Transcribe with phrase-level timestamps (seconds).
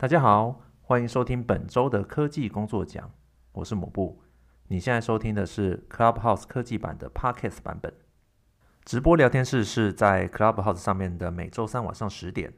[0.00, 3.10] 大家好，欢迎收听本周的科技工作奖，
[3.50, 4.22] 我是抹布。
[4.68, 7.92] 你现在收听的是 Clubhouse 科技版的 Podcast 版本。
[8.84, 12.52] 直播聊天室是在 Clubhouse 上面的每周三晚上十点。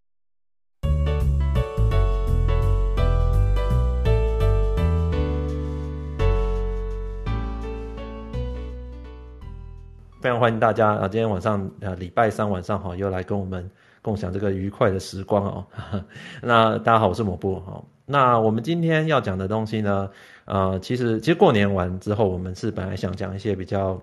[10.21, 11.09] 非常欢迎大家啊！
[11.09, 13.71] 今天晚上呃礼拜三晚上哈，又来跟我们。
[14.03, 15.67] 共享这个愉快的时光哦，
[16.43, 17.85] 那大家好，我是抹布哦。
[18.07, 20.11] 那我们今天要讲的东西呢，
[20.47, 24.01] 呃，其实其实过年完之后，我们是本来想讲一些比较，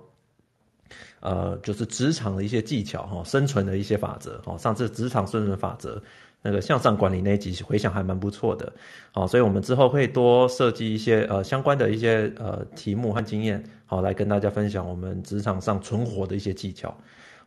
[1.19, 4.57] 呃，就是职场的一些技巧哈，生存的一些法则哦。
[4.57, 6.01] 上次职场生存法则
[6.41, 8.71] 那个向上管理那一集回想还蛮不错的，
[9.11, 16.95] 好，所以我们之后会多设计一些呃相关的一些呃题目和经验，好，来跟大家分享我们职场上存活的一些技巧。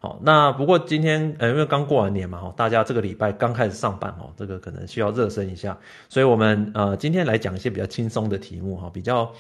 [0.02, 5.78] 好，那不过今天呃，因为刚过完年嘛，大家这个礼拜刚开始上班哦，这个可能需要热身一下，
[6.08, 9.30] 所以我们呃今天来讲一些比较轻松的题目哈，比较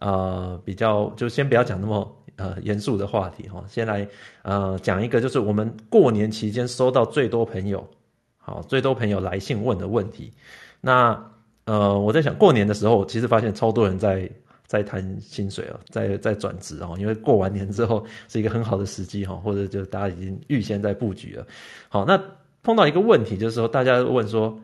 [0.00, 4.06] 呃比较就先不要讲那么呃严肃的话题哈，先来
[4.42, 7.88] 呃讲一个就是我们过年期间收到最多朋友
[8.36, 10.34] 好最多朋友来信问的问题，
[10.82, 11.18] 那
[11.64, 14.30] 呃我在想过年的时候，其实发现超多人在。
[14.72, 21.46] 在谈薪水哦，在在转职哦，因为过完年之后是一个很好的时机哈，或者就大家已经预先在布局了。
[21.90, 22.18] 好，那
[22.62, 24.58] 碰到一个问题就是说，大家问说，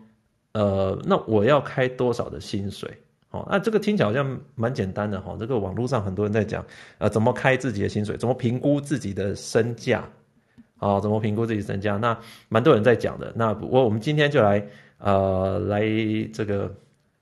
[0.53, 2.91] 呃，那我要开多少的薪水？
[3.33, 5.37] 哦，那这个听起来好像蛮简单的哈。
[5.39, 6.65] 这个网络上很多人在讲，
[6.97, 10.09] 呃，怎么开自己的薪水，怎么评估自己的身价，
[10.79, 11.99] 啊，怎么评估自己身价？
[11.99, 13.31] 那蛮多人在讲的。
[13.37, 15.83] 那我我们今天就来呃来
[16.33, 16.75] 这个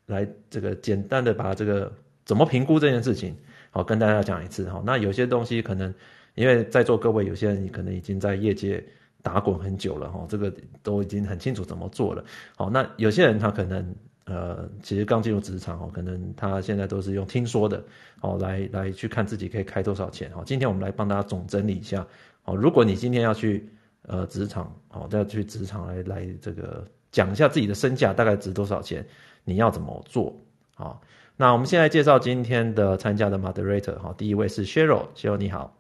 [0.07, 1.93] 来这个简单的把这个。
[2.27, 3.35] 怎么评估这件事情？
[3.71, 4.83] 好，跟大家讲一次哈。
[4.85, 5.95] 那有些东西可能，
[6.35, 8.85] 因为在座各位有些人可能已经在业界
[9.23, 12.25] 打滚很久了哈，这个都已经很清楚怎么做了。
[12.57, 17.85] 好，那有些人他可能呃，其实刚进入职场哦，可能他现在都是用听说的，
[18.23, 20.29] 哦，来来去看自己可以开多少钱。
[20.33, 22.05] 好，今天我们来帮大家总整理一下。
[22.43, 23.69] 好，如果你今天要去
[24.03, 29.07] 呃职场，好，要去职场来来这个讲一下自己的身价大概值多少钱，
[29.45, 30.37] 你要怎么做？
[30.75, 31.01] 好。
[31.39, 35.71] 那我们现在介绍今天的参加的 moderator 哈，第一位是 Cheryl，Cheryl 你好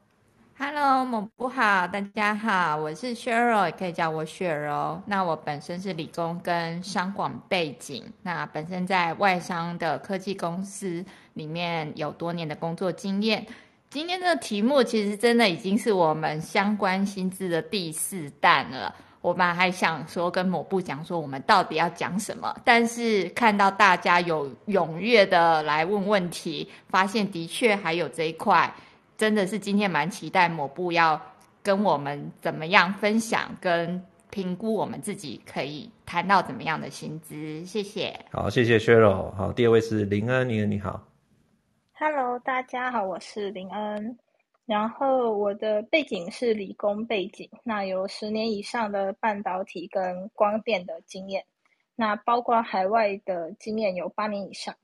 [0.59, 5.01] ，Hello，抹布好，大家好，我是 Cheryl，也可以叫我雪柔。
[5.07, 11.03] 那我本身是理工跟商管背景，那本身在外商的科技公司
[11.33, 13.47] 里面有多年的工作经验。
[13.89, 18.95] 今天的题目其实真的已经是我们相关薪资的第四弹了。
[19.21, 28.73] 我们还想说跟某部讲说我们到底要讲什么，但是看到大家有踊跃的来问问题，发现的确还有这一块，
[29.17, 31.21] 真的是今天蛮期待某部要
[31.63, 34.01] 跟我们怎么样分享跟
[34.31, 37.65] 评估我们自己可以谈到怎么样的薪资。
[37.65, 38.15] 谢谢。
[38.31, 39.33] 好，谢谢 Cheryl。
[39.35, 41.03] 好，第二位是林恩，林恩你好。
[41.99, 44.19] Hello，大家好，我是林恩。
[44.67, 51.45] 然后我的背景是理工背景，那有十年以上的半导体跟光电的经验，
[51.95, 54.75] 那包括海外的经验有八年以上。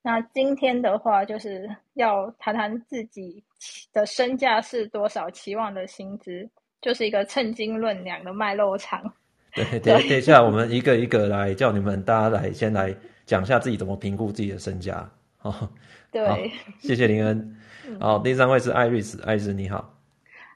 [0.00, 3.44] 那今天的话就是要谈谈自己
[3.92, 6.48] 的身价是多少，期望的薪资，
[6.80, 9.12] 就是一个称斤论两的卖肉场。
[9.52, 15.10] 对， 等等一下，我们一个一个来叫你们大家来先来讲一下自己怎么评估自己的身价。
[15.36, 15.68] 好，
[16.10, 17.56] 对，谢谢林恩。
[18.00, 19.94] 好，第三位是艾瑞斯，艾瑞斯你好。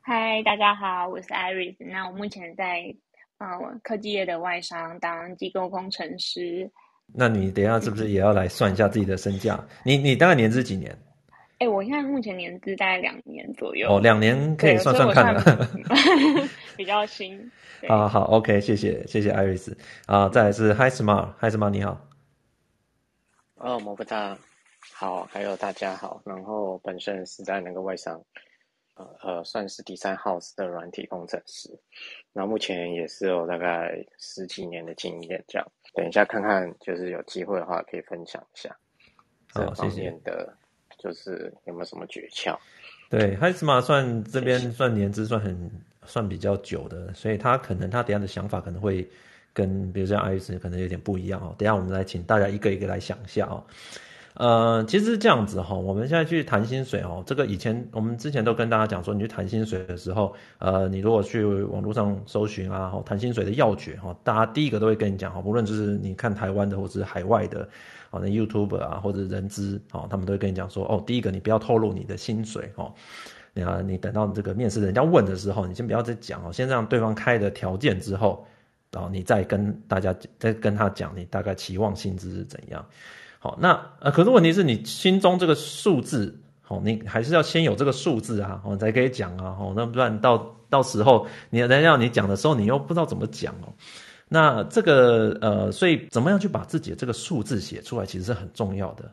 [0.03, 1.85] 嗨，大家好，我是艾瑞斯。
[1.85, 2.93] 那我目前在
[3.39, 3.47] 呃
[3.85, 6.69] 科技业的外商当机构工程师。
[7.15, 9.59] 那你等一下是不是也要来算一下自己的身价？
[9.85, 10.91] 你你大概年资几年？
[11.59, 13.89] 哎、欸，我现在目前年资大概两年左右。
[13.89, 15.43] 哦，两年可以算算看了。
[16.77, 17.39] 比较新。
[17.89, 19.77] 啊，好，OK，谢谢谢谢艾瑞斯。
[20.07, 22.01] 啊，再来是 Hi Smart，Hi Smart 你好。
[23.57, 24.37] 哦，抹布大。
[24.95, 26.23] 好，还有大家好。
[26.25, 28.23] 然后本身是在那个外商，
[28.95, 31.69] 呃呃，算是第三 house 的软体工程师。
[32.33, 35.73] 那目前也是有大概十几年的经验，这样。
[35.95, 38.75] 等一下看看，就是有机会的话，可以分享一下
[39.53, 40.55] 这方面的，
[40.99, 42.57] 就是有没有什么诀窍？
[43.09, 45.71] 对，HiSmart 算这边算年资算很
[46.05, 49.09] 算比较久的，所以他可能他等下的想法可能会
[49.53, 51.55] 跟比如说艾瑞斯可能有点不一样哦。
[51.59, 53.65] 等下我们来请大家一个一个来想一下哦。
[54.41, 67.69] 呃，其实是这样子哈，我们现在去谈薪水哦，这个以前我们之前都跟大家讲说，你去谈薪水的时候，呃，你如果去网络上搜寻啊，谈薪水的要诀哈，大家第一个都会跟你讲哈，无论就是你看台湾的或者是海外的，
[68.09, 72.91] 啊，那 YouTube 啊或者人资啊，他们都会跟你讲说，哦，第一个你不要透露你的薪水哦，
[73.53, 78.47] 你啊，你等到这个面试人家问的时候，你先不要再讲哦，先让对方开的条件之后，
[78.91, 82.83] 然后你再跟大家再跟他讲你大概期望薪资是怎样。
[83.43, 83.71] 好，那
[84.01, 86.39] 呃，可是问题是你心中这个数字，
[86.69, 93.73] 哦，你还是要先有这个数字啊，哦，才可以讲啊，哦，那不然到到时候你人家要你讲的时候，你又不知道怎么讲哦。
[94.29, 99.11] 那这个呃，所以怎么样去把自己的这个数字写出来，其实是很重要的，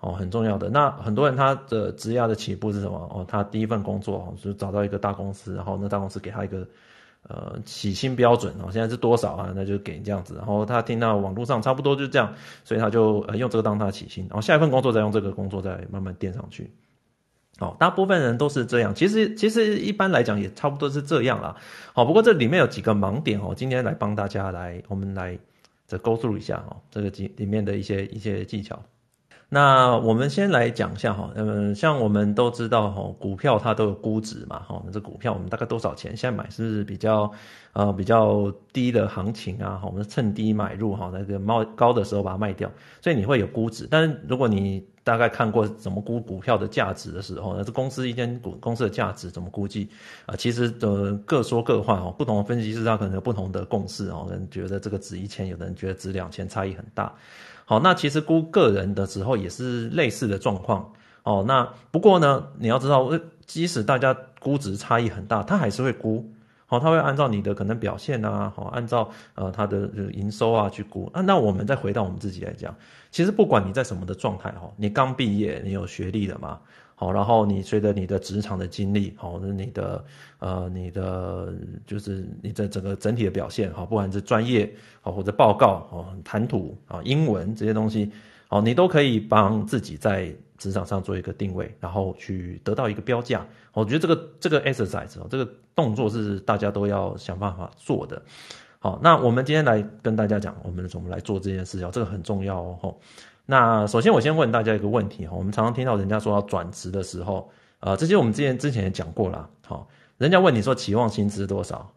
[0.00, 0.68] 哦，很重要的。
[0.68, 2.98] 那很多人他的职业的起步是什么？
[3.14, 6.66] 哦，他第一份工作哦，就找到一个大公司，然后那大公司给他一个。
[7.28, 9.52] 呃，起薪标准哦，现在是多少啊？
[9.54, 10.34] 那就给这样子。
[10.36, 12.34] 然后他听到网络上差不多就这样，
[12.64, 14.26] 所以他就呃用这个当他起薪。
[14.28, 16.70] 然后下一份工作再用这个工作再慢慢垫上去。
[17.58, 18.92] 好，大部分人都是这样。
[18.94, 21.54] 其实其实一般来讲也差不多是这样啦。
[21.92, 25.38] 好，不过这里面有几个盲点哦，今天来帮大家来我们来
[25.86, 28.82] 这 go through 一下哦，这个几里面的一些一些技巧。
[29.54, 36.16] 那我们先来讲一下哈，嗯，像我们都知道哈，股票它都有估值嘛，哈，那这股票我们大概多少钱？
[36.16, 37.30] 现在买是不是比较
[37.72, 39.80] 呃比较低的行情啊？
[39.84, 42.70] 我们趁低买入哈，那个猫高的时候把它卖掉，
[43.00, 43.88] 所以你会有估值。
[43.90, 49.88] 但是如果你大概看过怎么估股票的价值的时候，那这公司一间股公司的价值怎么估计
[50.26, 50.36] 啊？
[50.36, 57.12] 其实呃各说各话哦，不同的分析师他可能有不同的共识哦，有人觉得这个值一千，有的人觉得值两千，差异很大。
[57.64, 60.92] 好，那其实估个人的时候也是类似的状况。
[61.24, 63.10] 哦，那不过呢，你要知道，
[63.46, 66.28] 即使大家估值差异很大，他还是会估。
[66.72, 71.10] 好，他会按照你的可能表现啊，好，按照呃他的营收啊去估。
[71.12, 72.74] 啊，那我们再回到我们自己来讲，
[73.10, 76.58] 其实不管你在什么的状态，哈，你刚毕业，你有学历了嘛？
[76.94, 80.02] 好，然后你随着你的职场的经历，好，那你的
[80.38, 81.52] 呃，你的
[81.86, 84.72] 就是你的整个整体的表现，好，不管是专业，
[85.02, 88.10] 好或者报告，哦，谈吐啊，英文这些东西，
[88.48, 93.44] 好，你都可以帮自己在职场上做一个定位，然后去得到一个标价。
[93.72, 98.22] 我觉得这个这个 exercise，哦这个动作是大家都要想办法做的。
[98.78, 102.96] 好，那我们今天来跟大家讲，我们怎么来做这件事，哦，这个很重要哦。
[103.44, 107.50] 那首先，我先问大家一个问题哈，我们常常听到人家说要转职的时候，
[107.80, 109.88] 呃，这些我们之前之前也讲过了，好，
[110.18, 111.92] 人家问你说期望薪资多少，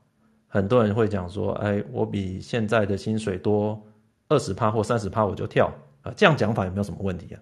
[0.48, 3.80] 很多人会讲说，哎，我比现在的薪水多
[4.28, 5.72] 二十趴或三十趴我就跳，
[6.02, 7.38] 啊，这样讲法有没有什么问题啊？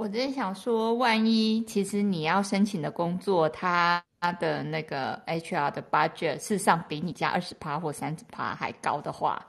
[0.00, 4.02] 我在想说，万一其实你要申请的工作，它
[4.40, 9.44] 的那个 HR 的 budget 事实上比你加二十趴或三十趴还高的话。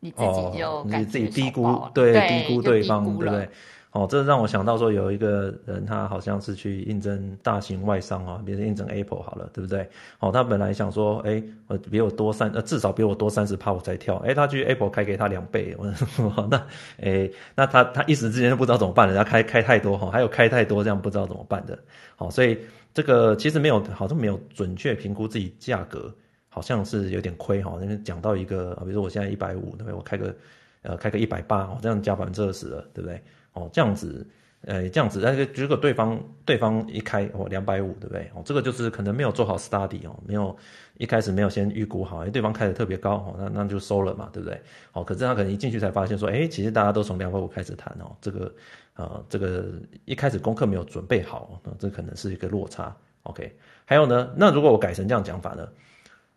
[0.00, 3.48] 你自己就哦，你自己低估，对，对低估对方，对不对？
[3.92, 9.88] 哦，这让我想到说，有一个人他好像是去应征大型外商啊，比如应征 Apple 好了，对不对？
[10.18, 16.66] 哦，他本来想说，哎，我比我多三，呃，至少比我多三十趴我才跳，哎，他去 Apple 开给他两倍，我说 那，
[17.02, 21.78] 哎，那他他一时之间就不知道怎么办，人家开开太多哈，还有开太多这样不知道怎么办的，
[22.16, 22.58] 好，所以
[22.94, 26.12] 这个其实没有，好像没有准确评估自己价格。
[26.54, 29.94] 好像是有点亏哈，因为讲到一个，比如说我现在一百五，对不对？
[29.94, 30.36] 我开个，
[30.82, 33.22] 呃，开个一百八，我，这样加百分之二十了，对不对？
[33.52, 34.26] 哦，这样子，
[34.62, 38.30] 呃，这样子，但是如果对方对方一开哦两百五，对不对？
[38.34, 40.56] 哦，这个就是可能没有做好 study 哦，没有
[40.98, 44.60] 一开始没有先预估好，因为对方开的特别高，哦，那那就收了嘛，对不对？
[44.92, 48.54] 哦，可是他可能一进去才发现说，哎，其实大家都从两百五开始谈哦，这个，
[48.94, 49.66] 呃，这个
[50.04, 52.94] 一开始功课没有准备好，那这可能是一个落差。
[53.24, 53.54] OK，
[53.84, 55.68] 还有呢，那如果我改成这样讲法呢？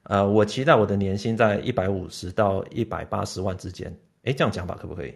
[0.03, 3.91] 呃，我期待我的年薪在一百五十到一百八十万之间。
[4.23, 5.15] 哎，这样讲法可不可以？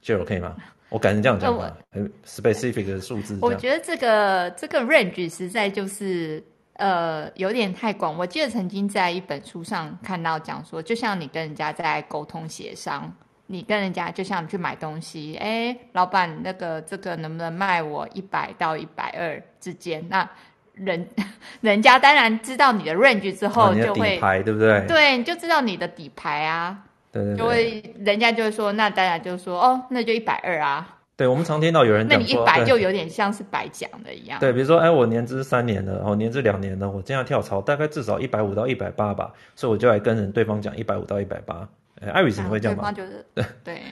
[0.00, 0.56] 就 OK 吗？
[0.88, 3.38] 我改成这样讲法，很 specific 的数字。
[3.40, 6.42] 我觉得这个这个 range 实在就是
[6.74, 8.18] 呃有点太广。
[8.18, 13.12] 我记得曾经在一本书上看到讲说，就像你跟人家在沟通协商，
[13.46, 20.04] 你跟人家就像你去买东西，哎，老板那个这个能不能卖我一百到一百二之间？
[20.08, 20.28] 那
[20.72, 21.06] 人
[21.60, 24.84] 人家当然知道你的 range 之后，就会底牌对不对？
[24.88, 26.86] 对，你就知道你的底牌啊。
[27.12, 27.36] 对对对。
[27.36, 30.98] 就会人家就会说，那大家就说哦，那就一百二啊。
[31.16, 34.40] 对，我们常听到有人讲，那你一百就有点像是白讲的一样。
[34.40, 41.68] 对，比如说，哎，我年资三年了，哦，年资两年了，我这样跳槽大概至少一百五到一百八吧，所以我就来跟人对方讲一百五到一百八。
[42.00, 42.90] 哎，艾瑞斯你会这样吗？
[42.90, 43.82] 对方就是 对对。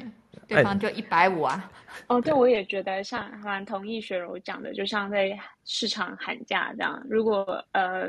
[0.47, 1.71] 对方就一百五啊！
[2.07, 6.99] 哦，对，我也觉得像蛮同意雪柔讲的，就像在市场喊价这样。
[7.07, 8.09] 如果呃，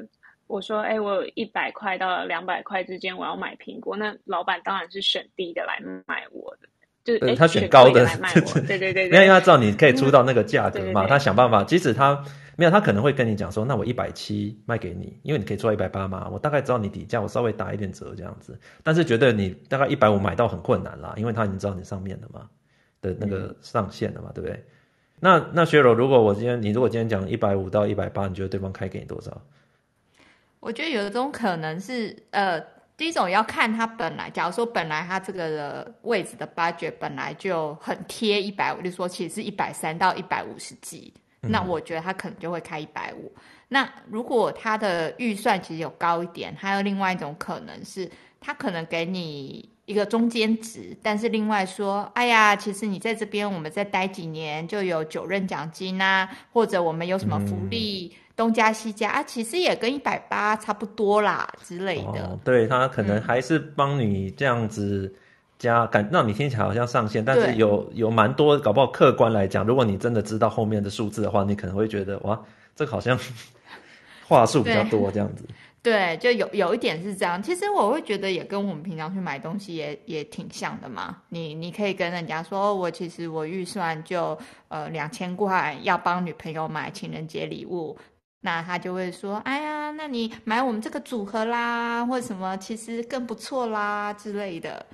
[0.49, 6.67] 我说哎，我有一百块到两百块之间，我要买苹果，那老板当然是选低的来卖我的，
[7.03, 8.59] 就是对他选高的来卖我。
[8.61, 12.25] 对对对，没有，因为他知道你可以出到那个价格嘛，他想办法，即使他
[12.55, 22.49] 没有，他可能会跟你讲说，那我一百七卖给你，因为你可以做一百八嘛，我大概知道你底价，我稍微打一点折这样子，但是觉得你大概一百五买到很困难啦，因为他已经知道你上面的嘛
[23.03, 24.65] 的那个上限了嘛，嗯、对不对？
[25.19, 29.39] 那那薛柔，如果我今天你如果今天讲一百五到一百八，你觉得对方开给你多少？
[30.59, 32.59] 我觉得有一种可能是，呃，
[32.97, 43.31] 第一种要看他本来，假如说本来他这个的位置的 budget 本来就很贴一百五，就说其实是一百三到一百五十 G，，那我觉得他可能就会开一百五。
[43.69, 48.11] 那如果他的预算其实有高一点，还有另外一种可能是，
[48.41, 58.13] 他可能给你一个中间值，但是另外说，哎呀，其实你在这边我们再待几年就有九任奖金啊，或者我们有什么福利。
[58.13, 62.21] 嗯东加西加啊，其实也跟一百八差不多啦之类的。
[62.23, 65.13] 哦、对，他可能还是帮你这样子
[65.57, 72.41] 加，感、嗯、让你听起来好像上限，但是有有蛮多，搞不好客观来讲，如果你真的知道后面的数字的话，你可能会觉得哇，
[72.77, 73.19] 这个好像
[74.25, 75.43] 话术比较多这样子。
[75.81, 77.43] 对，就有有一点是这样。
[77.43, 81.17] 其实我会觉得也跟我们平常去买东西也也挺像的嘛。
[81.27, 84.37] 你你可以跟人家说，我其实我预算就
[84.69, 87.97] 呃两千块，要帮女朋友买情人节礼物。
[88.41, 94.85] 那他就会说：“哎呀，那你买我们这个组合啦，或者什么，其实更不错啦之类的，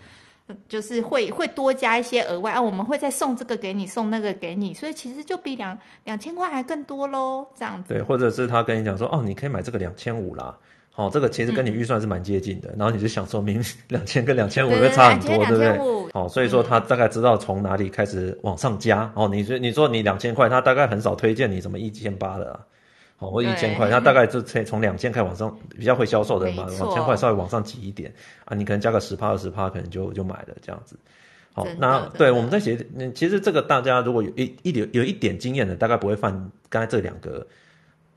[0.68, 7.94] 就是会会多加一些额外啊，我们会再送这个给你，送那个给你，所以其实就比两两千块还更多喽，这样子。
[7.94, 10.58] 对，或者是他跟你讲说，哦，你可以买这个两千五啦，
[10.92, 15.78] 好、哦，这个其实跟你预算是蛮接近的，嗯、然后你就想说明两千跟两千五会差很多，对，不对？
[16.14, 19.04] 好、哦，所以说他大概知道从哪里开始往上加。
[19.16, 22.60] 嗯、哦，你说你说你两千块，他大概很少推荐你什么一千八的啊。”
[23.20, 30.98] 哦，我一千块，那大概就从从两千块往上，比较会销售的嘛，两千块稍微往上挤一点啊，你可能加个十趴二十趴，可能就就买了这样子。
[31.54, 32.78] 好，那对我们在写，
[33.14, 36.34] 其实这个大家如果有一一点有一点经验的，大概不会犯
[36.68, 37.48] 刚才这两个，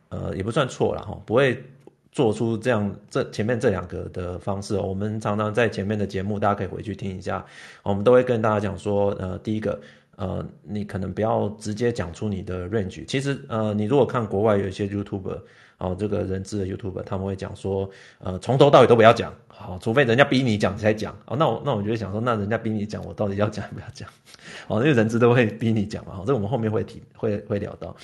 [0.09, 1.63] 呃，也不算错了哈，不会
[2.11, 4.77] 做出这样这前面这两个的方式。
[4.79, 7.47] 我们常常在前面的节目，大家可以回去听一下，
[7.85, 9.81] 我们都会跟大家讲说，呃，第一个。
[10.19, 13.07] 呃，你可能不要直接讲出你的 range。
[13.07, 15.41] 其实，呃，你如果看国外有一些 YouTuber，
[15.79, 21.17] 哦，这个人资的 YouTuber，他们会讲说，呃，从头到尾都不要讲，好，除非人家逼你讲才讲。
[21.27, 24.09] 哦，那我那我就会想说，那人家逼你讲，我到底要讲不要讲？
[24.67, 27.95] 哦，因为人资都会逼你讲嘛，哦，这我们后面会提，会会聊到。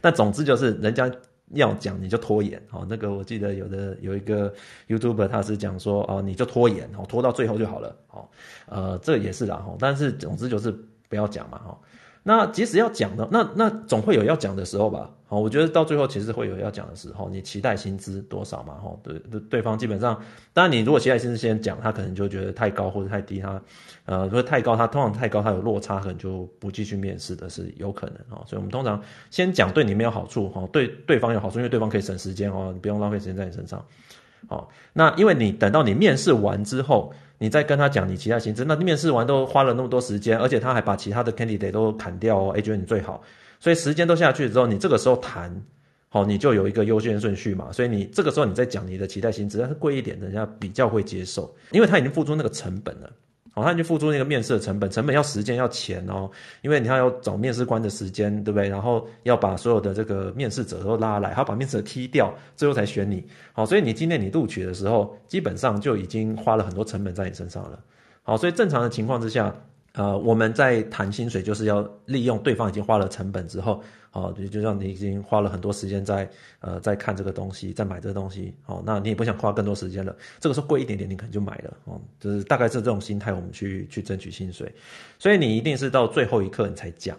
[0.00, 1.08] 但总之就是，人家
[1.54, 2.60] 要讲你就拖延。
[2.72, 4.52] 哦，那个我记得有的有一个
[4.88, 7.96] YouTuber 他是讲说，哦，你就拖延，哦，拖到最后就好了。
[8.10, 8.28] 哦，
[8.66, 9.64] 呃，这也是啦。
[9.64, 10.74] 哦，但是总之就是。
[11.10, 11.78] 不要讲嘛，哈，
[12.22, 23.60] 那即使要讲的，那那总会有要讲的时候吧，好，我觉得到最后其实会有要讲的时候，你期待薪资多少嘛，哈，对对，对方基本上，当然你如果期待薪资先讲，他可能就觉得太高或者太低，他
[24.04, 33.84] 呃，如果太高，他通常太高，他有落差，可能就不继续面试的是有可能哦，所以我们通常先讲对你没有好处，哈，对对方有好处，因为对方可以省时间哦，你不用浪费时间在你身上，
[34.46, 37.12] 好，那因为你等到你面试完之后。
[37.42, 43.22] 你再跟他讲你其他薪资，那面试完都花了那么多时间，而且他还把其他的 candidate 都砍掉哦，哎，觉得你最好，
[43.58, 45.50] 所以时间都下去之后，你这个时候谈，
[46.10, 53.10] 好，你就有一个优先顺序嘛，所以你这个时候你再讲你的期待薪资，但是贵一点，人家比较会接受，因为他已经付出那个成本了。
[53.60, 56.30] 好，他就付出那个面试的成本，成本要时间要钱哦，
[56.62, 58.68] 因为你要找面试官的时间，对不对？
[58.68, 63.24] 然后要把所有的这个面试者都拉来，还要把面试者踢掉，最后才选你。
[63.52, 67.78] 好，所以你今天你录取的时候，基本上就已经花了很多成本在你身上了。
[68.22, 69.54] 好，所以正常的情况之下。
[69.92, 73.82] 呃，我们在谈薪水，就是要利用对方已经花了成本之后，
[74.12, 76.30] 哦，就就像你已经花了很多时间在
[76.60, 84.72] 呃在看这个东西，在买这个东西，哦，那你也不想花更多时间了，这个时候贵一点点，你可能就买了，哦，就是大概是这种心态，我们去去争取薪水，
[85.18, 87.16] 所以你一定是到最后一刻你才讲，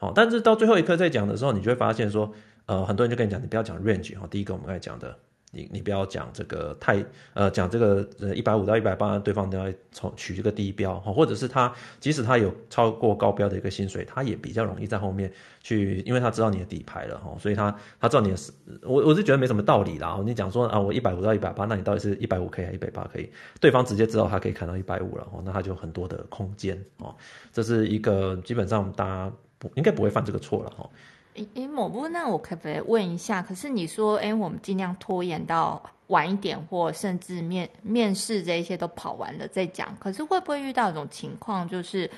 [0.00, 2.32] 哦，但是到最后一刻再讲的时候，你就会发现说，
[2.66, 5.16] 呃，很多人就跟你讲，你不要讲 range，哦，第一个我们刚才讲的。
[5.50, 7.02] 你你不要讲这个太
[7.32, 18.36] 呃讲这个呃一百五到一百八，对方都要从取这个低标哈，或者是他即使他有超过高标的一个薪水，他也比较容易在后面去，因为他知道你的底牌了哈，所以他他知道你的，
[18.82, 20.20] 我我是觉得没什么道理啦。
[20.24, 23.30] 你讲说啊，我一百五到一百八，那你到底是一百五可以还是一百八可以？
[23.58, 27.14] 对方直接知道他可以砍到一百五了哦，那他就很多的空间哦，
[27.52, 30.88] 这是一个基本上大家不应该不会犯这个错了哈。
[31.54, 33.42] 诶，某部那我可不可以问一下？
[33.42, 39.96] 可是你说，诶，我们尽量拖延到晚一点，或甚至面面试这一些都跑完了再讲。
[39.98, 42.10] 可是会不会遇到一种情况，就是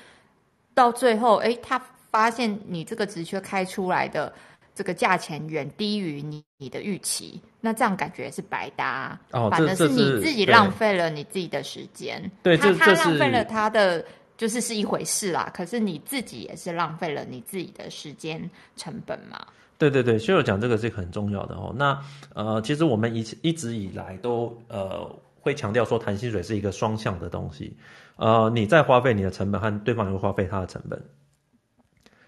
[0.73, 4.33] 到最后，诶，他发现你这个职缺开出来的
[4.75, 14.05] 这个价钱远低于你你的预期，那这样感觉是白搭，哦，反正是你自己浪费了你自己的时间，对，他他浪费了他的。
[14.41, 19.39] 就是是一回事啦，可是你自己也是浪费了你自己的时间成本嘛。
[19.77, 21.71] 对对对，所以我讲这个是很重要的哦。
[21.77, 25.07] 那呃，其实我们一一直以来都呃
[25.41, 27.77] 会强调说，谈薪水是一个双向的东西。
[28.15, 30.99] 呃，你在花费你的成本，和对方也会花费他的成本。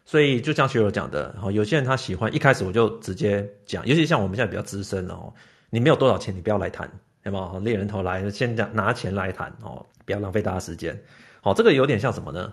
[0.05, 5.33] 所以就像学友讲的，然后有些人他喜欢一开始我就直接讲，尤其像我们现在比较资深哦，
[5.71, 6.87] 你没有多少钱，你不要来谈。
[7.23, 7.59] 有没有？
[7.61, 10.95] 猎人头来，先讲拿钱来谈哦，不要浪费大家时间。
[11.43, 12.51] 好，这个有点像什么呢？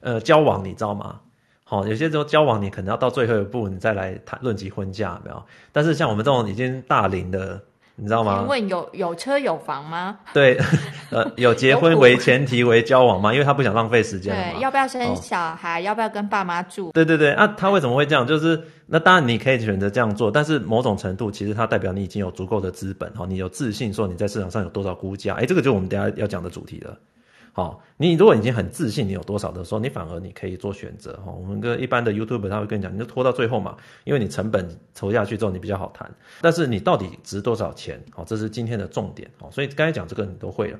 [0.00, 1.20] 呃，交往你知道吗？
[1.64, 5.42] 好，有些时候交往你可能要到最后一步，你再来谈论及婚嫁，有没有？
[5.72, 7.62] 但是像我们这种已经大龄的。
[7.94, 8.38] 你知道吗？
[8.38, 10.18] 请问有有车有房吗？
[10.32, 10.58] 对，
[11.10, 13.34] 呃，有结婚为前提为交往吗？
[13.34, 14.34] 因为他不想浪费时间。
[14.34, 15.78] 对，要不要生小孩？
[15.78, 16.90] 哦、要不要跟爸妈住？
[16.92, 18.26] 对对对，啊，他为什么会这样？
[18.26, 25.34] 就是那当然你可以选择这样做，但是某种程度其实它代表你已经有足够的资本哈，你有自信说你在市场上有多少估价？
[25.34, 26.96] 哎，这个就是我们等下要讲的主题了。
[27.54, 31.30] 好，你如果已经很自信，你有多少的时候，你反而你可以做选择哈。
[31.30, 36.10] 我们跟一般的 YouTube 他会跟你讲，你就拖到最后嘛，因为你成本投下去之后你比较好谈。
[36.40, 38.02] 但是你到底值多少钱？
[38.10, 39.30] 好，这是今天的重点。
[39.38, 40.78] 好，所以刚才讲这个你都会了。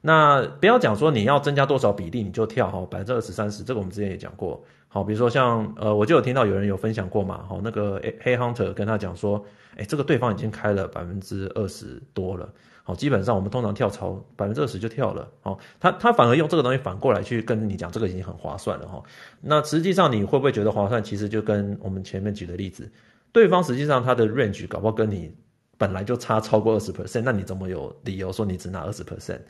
[0.00, 4.64] 那不要讲说你要增加多少比例你就跳哈，百分之二十三十，这个我们之前也讲过。
[4.88, 9.44] 好，比如说像呃，我就有听到有人有分享过嘛，好，那个黑 Hunter 跟他讲说，
[9.76, 12.48] 哎，这个对方已经开了百分之二十多了。
[12.86, 15.26] 好，基本上我们通常跳槽百分之二十就跳了。
[15.40, 19.02] 好，他他反而用这个东西反过来去跟你讲，这个已经很划算了哈。
[19.40, 21.02] 那实际上你会不会觉得划算？
[21.02, 22.86] 其实就跟我们前面举的例子，
[23.32, 25.34] 对方实际上他的 range 搞不好跟你
[25.78, 29.40] 本来就差超过二十 percent，那你怎么有理由说你只拿二十 percent？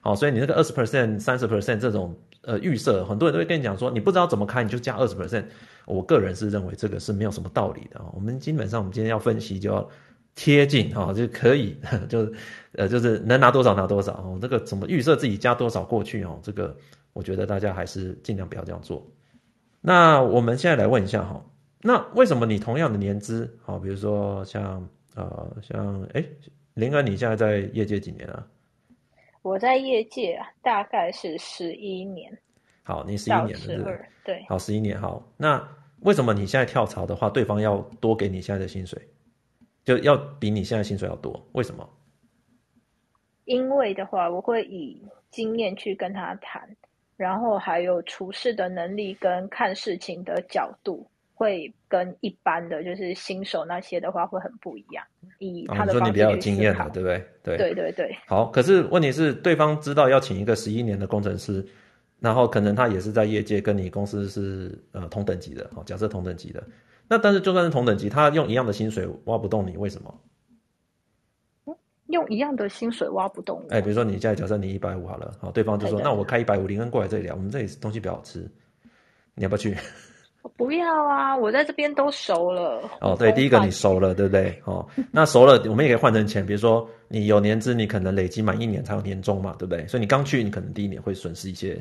[0.00, 5.46] 好，所以你那个二十 percent、三十 percent 这种呃预设，很多人都会跟你讲说，你不知道怎么开，你就加二十 percent。
[5.84, 8.00] 我个人是认为这个是没有什么道理的。
[8.14, 9.90] 我们基本上我们今天要分析就要。
[10.34, 12.32] 贴近哈就可以， 就是
[12.72, 14.38] 呃就是能拿多少拿多少哦。
[14.40, 16.38] 这个怎么预设自己加多少过去哦？
[16.42, 16.76] 这个
[17.12, 19.06] 我觉得大家还是尽量不要这样做。
[19.80, 21.44] 那我们现在来问一下哈，
[21.82, 26.24] 那为什么你同样的年资，好，比如说像呃像哎
[26.74, 28.46] 林恩，你现在在业界几年啊？
[29.42, 32.36] 我在业界大概是十一年。
[32.82, 34.04] 好，你十一年了是不是？
[34.24, 34.44] 对。
[34.48, 35.22] 好，十一年好。
[35.36, 35.62] 那
[36.00, 39.00] 为什么你现在跳槽的话，对方要多给你现在的薪水？
[39.84, 41.88] 就要比你现在薪水要多，为什么？
[43.44, 46.66] 因为的话，我会以经验去跟他谈，
[47.16, 55.04] 然后还有处事的能力跟看事情的角度，会跟一般的就是新手那些的话会很不一样。
[55.40, 57.26] 以他说你比较有经验的，对不对？
[57.42, 58.16] 对对对对。
[58.26, 61.62] 好，可是问题是，对方知道要请一个十一年的工程师，
[62.20, 66.64] 然后可能他也是在业界跟你公司是呃同等级的，好，假设同等级的。
[67.08, 70.14] 那但是就算是同等级，他用一样的薪水挖不动你，为什么？
[72.08, 73.70] 用一样的薪水挖不动你？
[73.74, 78.40] 哎，比如说你现在假设你一百五好了，好，对方就说那我开一百五，林恩过来这里聊，我们这里东西比较好吃，
[79.34, 79.74] 你要不要去？
[80.56, 82.82] 不要啊，我在这边都熟了。
[83.00, 84.60] 哦，对，第一个你熟了，对不对？
[84.66, 89.86] 哦，那熟了，我们也可以换成钱，比如说你有年资，你可能累积满一年才有年终嘛，对不对？
[89.88, 91.74] 所以你刚去，你可能第一年会损失一些，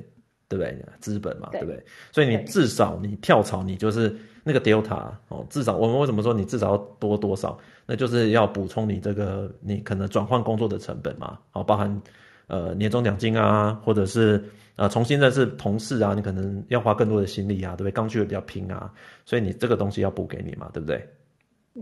[0.47, 0.85] 对不对？
[1.01, 1.85] 资本嘛，对，对不对？
[2.13, 4.15] 所以你至少你跳槽，你就是。
[4.43, 7.57] 那个 delta 哦，至少我们为什么说你至少要多多少？
[7.85, 12.01] 那就是要补充你这个你可能转换工作的成本嘛，好，包含
[12.47, 14.43] 呃年终奖金啊，或者是
[14.75, 17.91] 呃重新认识同事啊，你可能要花更多的心力啊，对不对？
[17.91, 18.91] 刚去的比较拼啊，
[19.25, 21.07] 所以你这个东西要补给你嘛，对不对？
[21.75, 21.81] 嗯，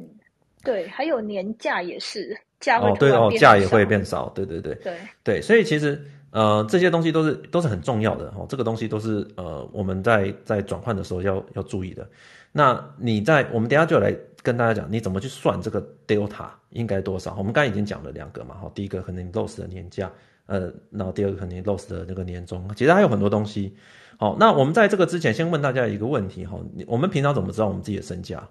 [0.63, 6.00] 对，还有年假也是假哦，对哦，假也会变少，对对对对对，所以其实
[6.32, 12.08] 呃这些东西都是都是很重要的哦，这个东西都是呃我们在在转换的时候要要注意的。
[12.52, 17.36] 那你在我们等下就来跟大家讲，你怎么去算这个 delta 应该多少？
[17.38, 20.12] 我们刚才已经讲了两个嘛，好，第一个可能你 loss 的年假，
[20.48, 23.76] 呃，然后第二个可能 loss 的那个年终，其实还有很多东西。
[24.18, 28.48] 好，那我们在这个之前先问大家一个问题哈，我们平常怎么知道我们自己的身价？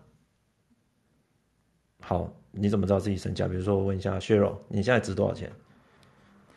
[2.00, 3.46] 好，你怎么知道自己身价？
[3.46, 5.52] 比如说我问一下 Sheryl，你现在值多少钱？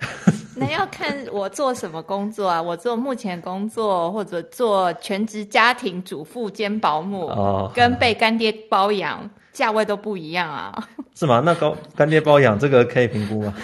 [0.55, 2.61] 那要看我做什么工作啊？
[2.61, 10.71] 我做目前工作，或者做全职家庭主妇兼保姆，哦，跟被干爹包养，价位都不一样啊。
[11.15, 11.41] 是吗？
[11.43, 13.53] 那高干爹包养这个可以评估吗？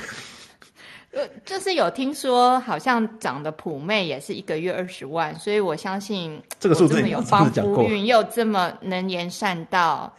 [1.44, 10.14] 就是有听说，好像长得普妹也是一个月二十万，所以我相信这个数字有帮夫运，又这么能言善道。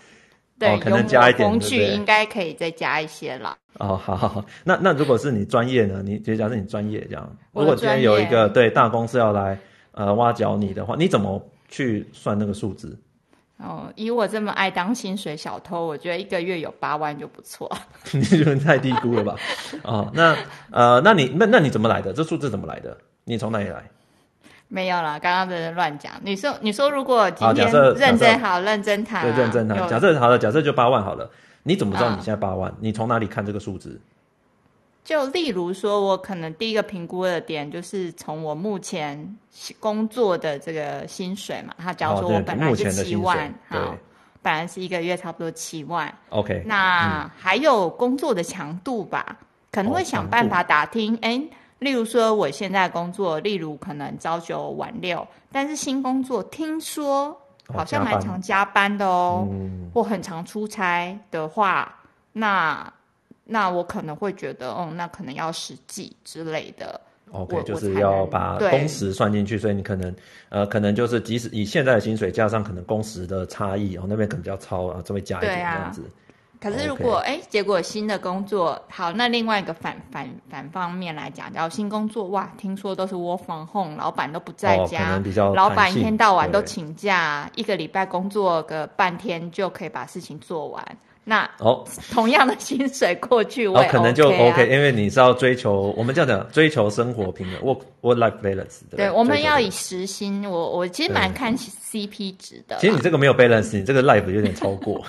[0.61, 3.57] 对，哦，可能加一点，工具应该可以再加一些了。
[3.79, 6.03] 哦，好好好，那那如果是你专业呢？
[6.05, 9.59] 你就假设你专业这样，如果今天有一个对大公司要来
[9.92, 12.94] 呃挖角你的话，你怎么去算那个数字？
[13.57, 17.70] 哦，以我这么爱当薪水小偷，我觉得一个月有八万就不错。
[18.12, 19.37] 你觉得太低估了吧？
[19.83, 20.37] 哦，那
[20.70, 22.12] 呃，那你那那你怎么来的？
[22.12, 22.94] 这数字怎么来的？
[23.25, 23.83] 你从哪里来？
[24.72, 26.12] 没有啦，刚刚在乱讲。
[26.22, 29.76] 你说，你说，如果今天认真好，好认真谈，对，认真谈。
[29.88, 31.28] 假设好了，假设就八万好了。
[31.64, 32.70] 你怎么知道你现在八万？
[32.70, 34.00] 嗯、你从哪里看这个数字？
[35.02, 39.37] 就例如说，我可能第一个评估的点就是从我目前
[39.80, 41.74] 工作的这个薪水嘛。
[41.76, 43.94] 他假如说我本来是七万，好，
[44.40, 46.11] 本来是一个月差不多七万。
[46.28, 49.37] OK，那还有工作的强度吧。
[49.72, 51.42] 可能会想办法打听，哎、哦，
[51.80, 61.92] 例如说我现在工作，例如可能朝九晚六，但是新工作听说好像蛮常加班的哦，嗯、或很常出差的话，
[62.32, 62.92] 那
[63.44, 67.00] 那我可能会觉得，哦，那可能要实际之类的。
[67.32, 70.14] OK，就是要把工时算进去，所以你可能
[70.48, 76.02] 呃，可能就是即使以现在的薪水加上可能工时的差异，哦，那边可能比较超啊，这边加一点这样子。
[76.61, 90.85] 可是如果哎 Okay，结果新的工作好，那另外一个反反反方面来讲，叫新工作哇，听说都是 work from home，老板都不在家，哦、老板一天到晚都请假，一个礼拜工作个半天就可以把事情做完。
[91.30, 98.96] 那哦，同样的薪水过去我、OK 啊哦、可能就 OK，因为你是要追求我们这样讲，追求生活平衡，work work life balance 对。
[98.96, 102.76] 对，我们要以时薪，我我其实蛮看 CP 值的。
[102.80, 105.00] 其实你这个没有 balance，你这个 life 有点超过，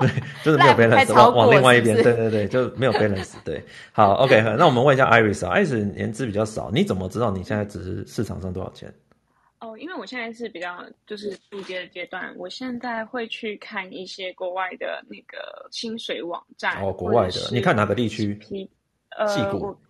[0.00, 0.10] 对，
[0.42, 3.34] 就是没有 balance，往往另外一边，对对对，就没有 balance。
[3.44, 8.92] 对，好 OK，那我们问一下 Iris 啊，Iris 年资比较少，你怎么知道你现在只是市场上多少钱？
[9.62, 16.82] 哦，因为我现在是比较就是初阶的阶段，我现在会去看一些国外的那个薪水网站。
[16.82, 18.36] 哦，国外的，你看哪个地区？
[19.16, 19.80] 呃，我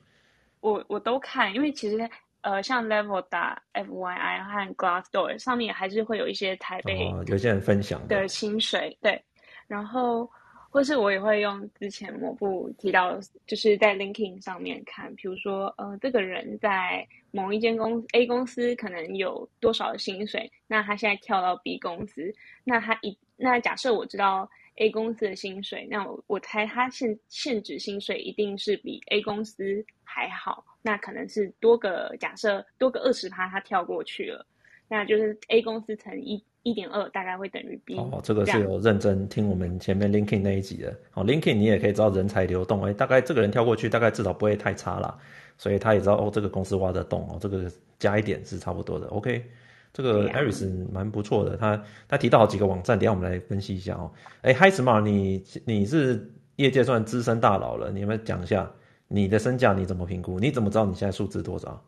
[0.61, 2.09] 我我都看，因为其实
[2.43, 9.25] 呃，像 Level 打 FYI 和 Glassdoor 上面还是会有一些台北、哦、有些人分享的薪水，对，
[9.67, 10.31] 然后。
[10.73, 34.47] 或是我也会用之前某部提到，就是在 LinkedIn 上面看，比如说，呃，这个人在某一间公 A 公司可能有多少的薪水，那他现在跳到 B 公司，那他一那假设我知道 A 公司的薪水，那我我猜他现现职薪水一定是比 A 公司还好，那可能是多个假设多个二十趴，他跳过去了，
[34.89, 36.43] 那就是 A 公司乘一。
[36.63, 40.95] 一点二大概会等于 B 哦，这个是有认真听我们前面 LinkedIn 那一集的。
[41.15, 45.19] 哦，LinkedIn 你也可以知道人才流动，哎，大概这个人跳过去，大概至少不会太差啦。
[45.59, 49.07] 所以他也知道哦，这个公司挖得动哦，这个加一点是差不多的。
[49.09, 49.45] OK，
[49.93, 54.11] 这个 Iris 蛮不错的，他他提到好几个网站，等一下我们来分析一下哦。
[54.43, 58.71] 哎，HiSmart，你你是业界算资深大佬了，你有没有讲一下
[59.09, 60.39] 你的身价你怎么评估？
[60.41, 61.83] 你怎么知道你现在数字多少？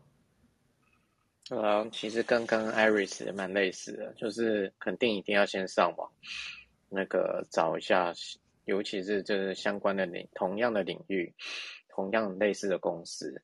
[1.51, 6.11] 呃，其实跟跟 Iris 也蛮类似的，就是肯定一定要先上网，
[6.89, 8.11] 那个找一下，
[8.65, 11.31] 尤其是就是相关的领同样的领域，
[11.89, 13.39] 同样类似的公司，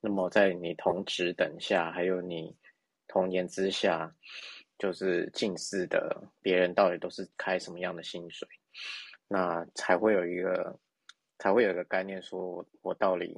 [0.00, 2.56] 那么在你同职等下，还有你
[3.08, 4.14] 同年之下，
[4.78, 8.48] 就是近似的别人到底都是开什么样的薪水，
[9.26, 10.78] 那才会有一个
[11.40, 13.36] 才会有一个概念，说我我到底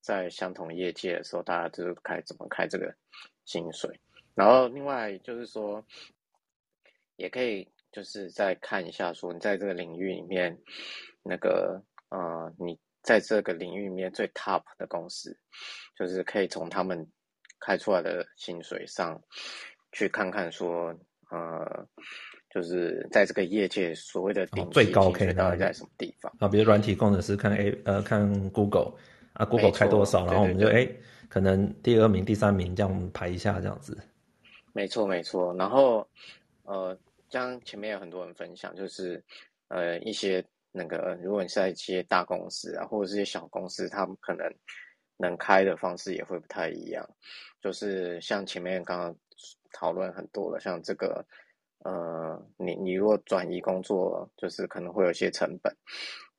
[0.00, 2.94] 在相同业界的时候，大家就是开怎么开这个。
[3.46, 3.98] 薪水，
[4.36, 5.84] 然后另外就是说，
[7.16, 10.56] 也可以就是再看一下，说你在这个领域里面，
[11.24, 15.36] 那个呃，你在这个领域里面最 top 的公司，
[15.98, 17.04] 就是可以从他们
[17.58, 19.20] 开出来的薪水上
[19.90, 20.94] 去看看，说
[21.32, 21.88] 呃，
[22.54, 26.46] 就是在这个业界所谓的顶级最高可以到底在什么地方啊？
[26.46, 28.94] 比如软体工程师看 A 呃看 Google
[29.34, 30.88] 啊，Google 开多少，然后我们就哎。
[31.30, 33.96] 可能第二名、第三名这样排一下，这样子。
[34.72, 35.54] 没错，没错。
[35.54, 36.04] 然后，
[36.64, 39.22] 呃，像前面有很多人分享，就是
[39.68, 44.52] 呃一些那个，如果你是在一些大公司啊，或者是一些小公司，他们可能
[45.18, 47.08] 能开的方式也会不太一样。
[47.60, 49.16] 就是像前面刚刚
[49.72, 51.24] 讨论很多了，像这个。
[51.84, 55.74] 呃，你你如果转移工作，就是可能会有一些成本。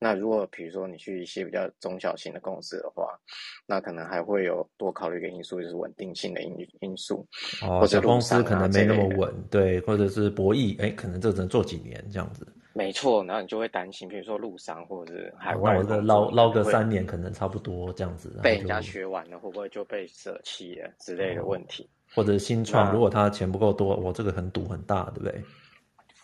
[0.04, 3.19] 那如果比如说你去一些比较中小型的公司的话，
[3.67, 7.25] 那可能还会有多考虑一个因素，就是稳定性的因因素。
[7.62, 12.47] 哦，或者公司可能没那么稳，对，或者是博弈，哎，可能这只能做几年这样子。
[12.73, 18.39] 没错，然后你就会担心，比如说陆商或者是海外，哦、那我捞捞个三年，可能差不多这样子。
[18.41, 21.84] 被人家学完了，会不会就被舍弃了之类的问题？
[21.84, 25.43] 哦或者新创，如果他钱不够多，我这个很赌很大，对不对？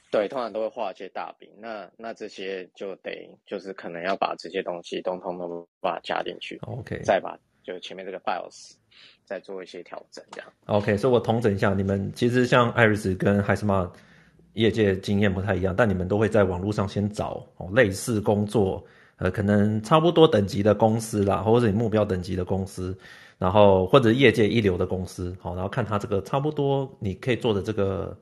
[0.10, 1.50] 对，通常都会画一些大饼。
[1.60, 8.76] 那那这些就得就是可能要把这些东西通通都把它加进去，OK，再把就前面这个 BIOS
[9.26, 10.50] 再做一些调整，这样。
[10.68, 13.92] OK，所以我统整一下，你们其实像艾瑞斯跟 HiSmart
[14.54, 18.82] 业界经验不太一样，但你们都会在网络上先找哦类似工作，
[19.18, 22.98] 呃，可能差不多等级的公司啦，或者是你目标等级的公司。
[23.40, 28.18] 然后或者业界一流的公司，好，然后看他这个差不多你可以做的这个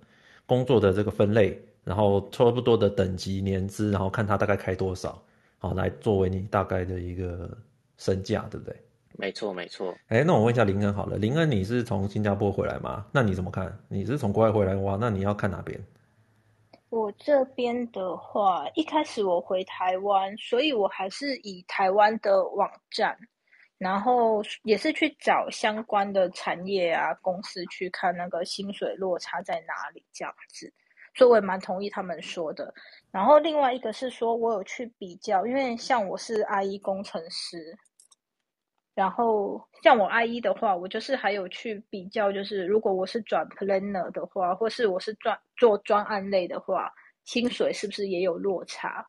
[0.45, 5.17] 工作的这个分类，然后差不多的等级年资，然后看他大概开多少，
[5.58, 7.49] 好，来作为你大概的一个
[7.97, 8.75] 身价，对不对？
[9.17, 9.95] 没错，没错。
[10.10, 13.05] 哎，那我问一下林恩好了，林恩你是从新加坡回来吗？
[13.13, 13.73] 那你怎么看？
[13.88, 14.97] 你是从国外回来哇？
[14.99, 15.79] 那你要看哪边？
[16.95, 23.17] 我这边的话，一开始我回台湾，所以我还是以台湾的网站。
[23.77, 30.71] 然后也是去找相关的产业啊公司去看那个薪水落差在哪里这样子，
[31.13, 32.73] 所以我也蛮同意他们说的。
[33.12, 37.77] 然后另外一个是说我有去比较，因为像我是 IE 工程师，
[38.95, 46.91] 然后像我 I 一的话，我就是还有去比较，就是如果我是转 planner 的话，或是我是专做专案类的话，
[47.25, 49.05] 薪水是不是也有落差？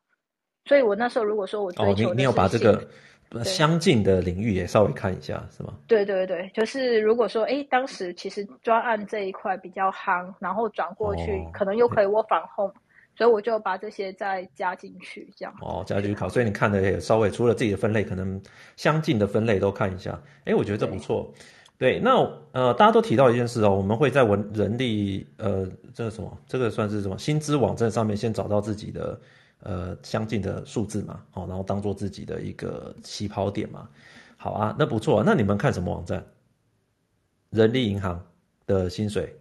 [0.65, 2.87] 所以我那时候如果说我追求的是哦，你你有把这个。
[3.43, 5.73] 相近的领域也稍微看一下，是吗？
[5.85, 12.73] 对对对，就是如果说，哎，当时其实专案这一块比较夯，然后转过去，哦、可能又可以 work from home，
[13.17, 15.53] 所以我就把这些再加进去，这样。
[15.61, 18.41] 哦，加进去考，所以你看的也稍微除了自己的分类，可能
[18.75, 20.21] 相近的分类都看一下。
[20.45, 21.33] 哎，我觉得这不错。
[21.77, 22.11] 对，那
[22.51, 29.19] 呃，大家都提到一件事哦，我们会在文人力呃，这个什么，这个算是什么薪资网站上面先找到自己的。
[29.61, 33.89] 呃，相近的数字嘛，哦，然后当做自己的一个起跑点嘛，
[34.37, 35.23] 好啊，那不错啊。
[35.25, 36.23] 那你们看什么网站？
[37.49, 38.23] 人力银行
[38.67, 39.35] 的薪水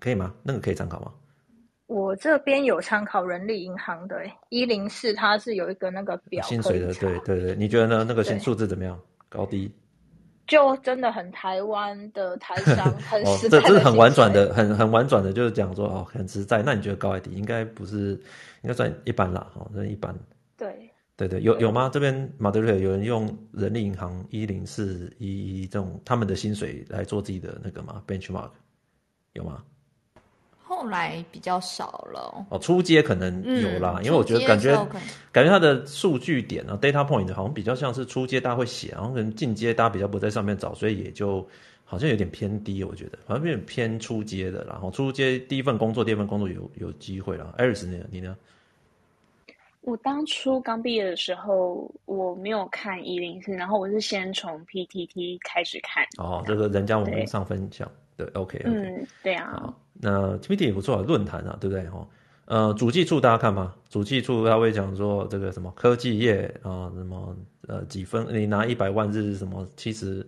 [0.00, 0.34] 可以吗？
[0.42, 1.12] 那个可以参考吗？
[1.86, 7.54] 我这边有参考人力银行的，一零四它是有一个那个表，薪水的，对对对。
[7.54, 8.04] 你觉得呢？
[8.06, 9.00] 那个薪数字怎么样？
[9.28, 9.72] 高低？
[10.48, 13.68] 就真的很台湾的台商， 很实在的、哦。
[13.68, 16.62] 这这是很婉转的，很很婉转的，就是讲说哦，很实在。
[16.62, 17.30] 那你觉得高还低？
[17.32, 18.12] 应该不是，
[18.62, 20.12] 应该算一般啦，哦，算一般。
[20.56, 21.88] 对对对，有有吗？
[21.92, 28.50] 这边马德瑞有人用人力银行一零四一一这种他们的薪水来做自己的那个吗？benchmark
[29.32, 29.62] 有吗？
[30.68, 34.74] 后来比较少了哦，初阶可能有啦，嗯、因为我觉得感觉
[35.30, 41.46] 感觉它的数据点啊，data point 好像比较像是初阶大家会写，然后可能进阶大家比较不在上面找，所以也就
[41.84, 47.54] 好像有点偏低，我觉得好像有点偏初阶的，然后初阶第一份工作、第二份工作有有机会了。
[47.58, 48.04] Iris 呢？
[48.10, 48.36] 你呢？
[49.82, 56.04] 我当初刚毕业的时候，我没有看一零四，然后我是先从 PTT 开始看。
[56.18, 57.88] 哦，这个人家网上分享。
[58.16, 61.86] 对，OK，, okay 嗯，对啊，好，那 TPT 也不错，论坛啊，对不对？
[61.88, 62.08] 哈，
[62.46, 63.74] 呃，主计处大家看吗？
[63.90, 67.36] 主计处他会讲说这个什么科技业啊，什么
[67.68, 70.26] 呃几分，你拿一百万日什么七十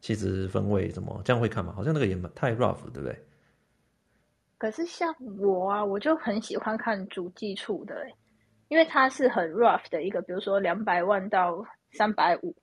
[0.00, 1.72] 七十分位什么，这样会看吗？
[1.76, 3.16] 好像那个也蛮太 rough，对不对？
[4.58, 7.94] 可是像我啊，我就很喜欢看主计处的，
[8.68, 12.54] 因为它是很 rough 的一个，比如说两百万到三百五。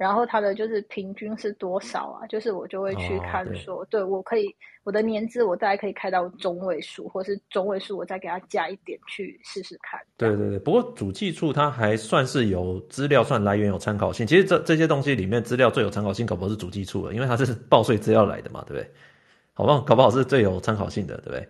[0.00, 2.26] 然后它的就是平均是多少啊？
[2.26, 4.48] 就是我就会去看说，哦、对，对我可以
[4.82, 10.00] 我的年资我大概可以开到中位数，或是中位数我再给它加一点去试试看。
[10.16, 14.26] 对对对，不过主计处它还算是有资料，算来源有参考性。
[14.26, 18.90] 其实这这些东西里面资料最有参考性，搞不好是主计处了，因为它是 报税资料来的嘛，对不对？
[19.52, 19.82] 好不好？
[19.82, 21.46] 搞不好是最有参考性的，对不对？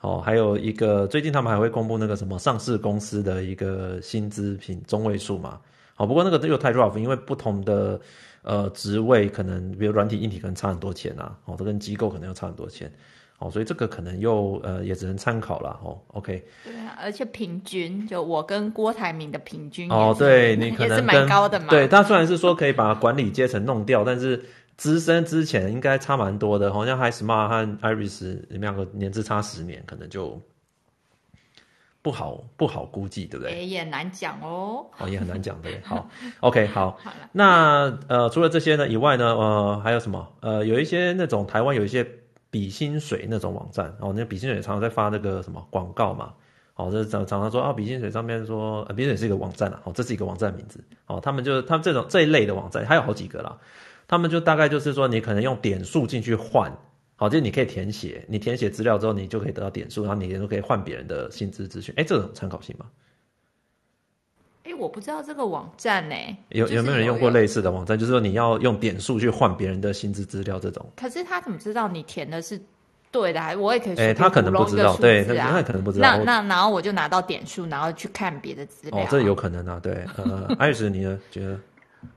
[0.00, 5.60] 哦，还有一个最近他们还会公布那个什么上市公司的一个薪资品中位数嘛。
[5.94, 8.00] 好，不过那个又太 rough，因为不同的
[8.42, 12.92] 呃职位可能，比如软体、硬体可能差很多钱啊，哦，这跟机构可能又差很多钱，
[13.38, 16.44] 哦，所以这个可能又呃也只能参考了，哦，OK。
[16.64, 21.66] 对啊，而且平均就我跟郭台铭的平均哦，对你可能也是蛮高的嘛。
[21.70, 24.44] 对，他虽然是说可以把管理阶层弄掉，但是
[24.76, 30.42] 资深之前应该差蛮多的，好像 HighSmart 和 Iris 你们两个年资差十年，可能就。
[32.04, 33.54] 不好，不好估计，对不对？
[33.56, 34.84] 也也难讲哦。
[34.98, 35.80] 哦，也很难讲，对。
[35.82, 36.06] 好
[36.40, 36.90] ，OK，好。
[37.02, 37.16] 好了。
[37.32, 40.28] 那呃，除了这些呢以外呢，呃，还有什么？
[40.40, 42.06] 呃，有一些那种台湾有一些
[42.50, 46.34] 比薪水那种网站哦，那比薪水常常在发那个什么广告嘛。
[46.74, 49.80] 哦，这常常常说啊，比薪水上面说，呃，比薪水是一个网站啊。
[49.84, 50.84] 哦，这是一个网站名字。
[51.06, 53.56] 哦，他们就他们这种这一类的网站还有好几个啦。
[54.06, 56.70] 他们就大概就是说，你可能用点数进去换。
[57.16, 61.94] 好，就是你可以填写，你填写资料之后，你就可以得到点数，然后你也都可以换别人的薪资资讯。
[61.96, 62.86] 哎，这种参考性吗？
[64.64, 66.14] 哎，我不知道这个网站呢。
[66.48, 67.98] 有有没有人用过类似的网站？
[67.98, 70.84] 就是说你要用点数去换别人的薪资资料这种。
[70.96, 72.60] 可是他怎么知道你填的是
[73.12, 73.40] 对的？
[73.40, 73.96] 还我也可以。
[73.96, 76.16] 哎，他可能不知道，对，他可能不知道。
[76.16, 78.98] 那那然后我就拿到点数，然后去看别的资料。
[78.98, 80.04] 哦，这有可能啊，对。
[80.16, 81.20] 呃， 艾斯，你呢？
[81.30, 81.60] 觉得？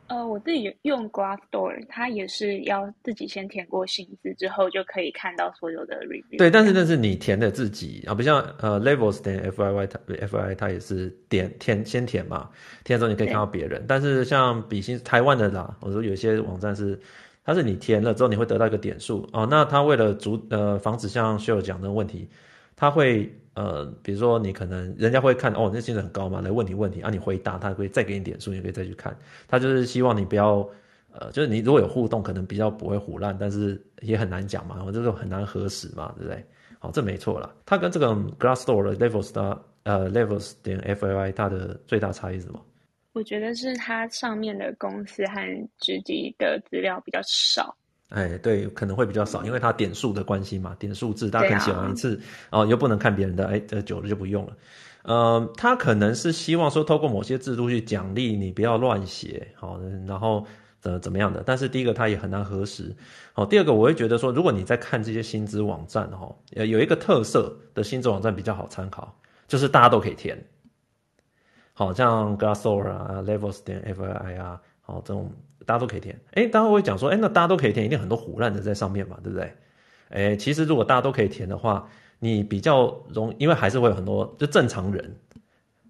[0.07, 6.37] 呃，我自己用 Glassdoor，它也是要自己先填过薪资之后，就可以看到所有的 review。
[6.37, 12.49] 对，但是那是你填的自己啊，不像呃 Levels 点 F I Y 它 F I 它也是点填先填嘛，
[12.83, 13.83] 填的时候你可以看到别人。
[13.87, 16.99] 但是像比心台湾的啦，我说有些网站是，
[17.43, 22.29] 它是你填了之后你会得到一个点数哦，那它为了阻呃防止像 Share 讲的问题，
[22.75, 23.31] 它会。
[23.57, 29.17] 呃，比如说你可能人家会看哦，那薪水很高嘛，来问你问题啊，你回答他会再给你点数，你可以再去看。
[29.47, 30.57] 他就是希望你不要，
[31.11, 36.45] 呃，就是你如果有互动，可能比较不会唬烂，但是也很难讲嘛，我这种很难核实嘛，对不对？
[36.77, 37.51] 好，这没错啦。
[37.65, 42.63] 它跟这个 Glassdoor 的 Levels 的呃 Levels 点 FLI 它的最大差异是什么？
[43.13, 47.75] 我觉得是它上面的公司和职级的资料比较少。
[48.09, 52.15] 哎，对，可能会比较少，因为它点数的关系嘛，点数制，大家可以写完一次，
[52.49, 54.53] 啊、哦，又不能看别人的，哎，这久了就不用了。
[55.03, 60.47] 呃，他可能是希望说，透过某些制度去奖励你，不要乱写，好，然后
[60.83, 61.43] 呃怎么样的？
[61.45, 62.95] 但是第一个，他也很难核实。
[63.33, 69.13] 好，第二个，我会觉得说，如果你在看这些薪资网站，哈，有一个特色的薪资网站比较好参考，
[69.49, 70.41] 就是大家都可以填。
[71.73, 75.29] 好像 Glassdoor 啊，Levels 点 FII 啊，好，这种。
[75.67, 79.53] 大家都可以填，哎，大家会讲说，哎，那大家都可以填，一定很多胡烂的在上面嘛，对不对？
[80.09, 81.85] 哎，其实如果大家都可以填的话，
[82.19, 85.13] 你比较容，因为还是会有很多就正常人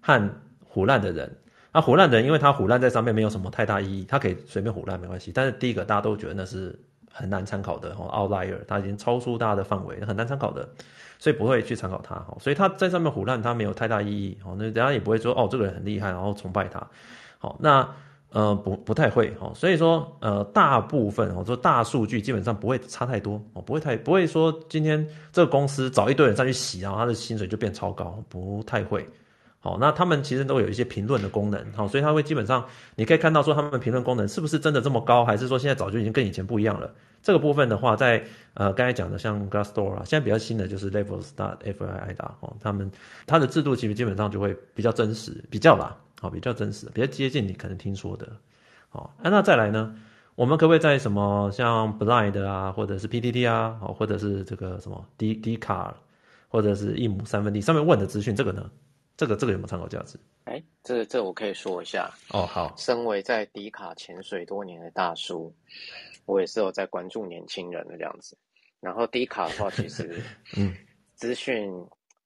[0.00, 0.30] 和
[0.64, 1.32] 胡烂的人。
[1.72, 5.30] 那胡烂的人，因为他胡烂在上面没有什么太大意义，他可以随便胡烂没关系。
[5.32, 6.76] 但是第一个大家都觉得那是
[7.12, 10.68] 很难参考的哦，outlier，他已经超出大家的范围，很难参考的，
[11.20, 12.16] 所以不会去参考他。
[12.16, 14.36] 哦，所以他在上面胡烂，他没有太大意义。
[14.44, 16.84] 哦，那大家也不会说哦，这个人很厉害，然后崇拜他。
[17.38, 17.88] 好，那。
[18.30, 29.08] 呃，不不太会哈，所以说呃，大部分我，说大数据基本上不会差太多哦，不会太不会说今天这个公司找一堆人上去洗，然后他的薪水就变超高，不太会。
[29.60, 32.64] 好，那他们其实都有一些评论的功能，好，所以他会基本上
[32.94, 36.88] 你可以看到说他们评论功能是不是真的这么高，还是说现在早就已经跟以前不一样了？
[37.22, 38.22] 这个部分的话，在
[38.54, 42.88] 呃刚才讲的像 Glassdoor 啊，现在比较新的就是 Levels.fyi 的哦，他们
[43.26, 45.96] 它的制度其实基本上就会比较真实，比较啦。
[46.20, 48.36] 好，比较真实，比较接近你可能听说的。
[48.88, 49.94] 好，那再来呢？
[50.34, 55.96] 我们可不可以在什么像 Blind 啊，或者是 PTT 啊，好，或者是这个什么 D D 卡，
[56.48, 58.70] 或者是一亩三分地上面问的资讯，这个呢？
[59.16, 60.18] 这个这个有没有参考价值？
[60.44, 62.10] 哎，这这我可以说一下。
[62.30, 62.72] 哦，好。
[62.76, 65.52] 身为在 D 卡潜水多年的大叔，
[66.24, 68.36] 我也是有在关注年轻人的这样子。
[68.80, 70.22] 然后 D 卡的话，其实
[70.56, 70.74] 嗯，
[71.14, 71.70] 资讯。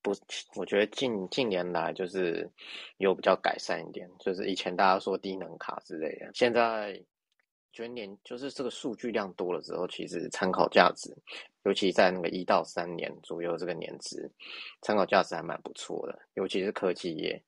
[0.03, 0.13] 不，
[0.57, 2.51] 我觉得近近年来就是
[2.99, 7.01] 有比较改善一点，就是以前大家说低能卡之类的，现在
[7.73, 11.17] 觉得年就是这个数据量多了之后，其实参考价值，
[11.63, 14.29] 尤其在那个一到三年左右这个年资，
[14.83, 17.41] 参考价值还蛮不错的，尤其是科技业，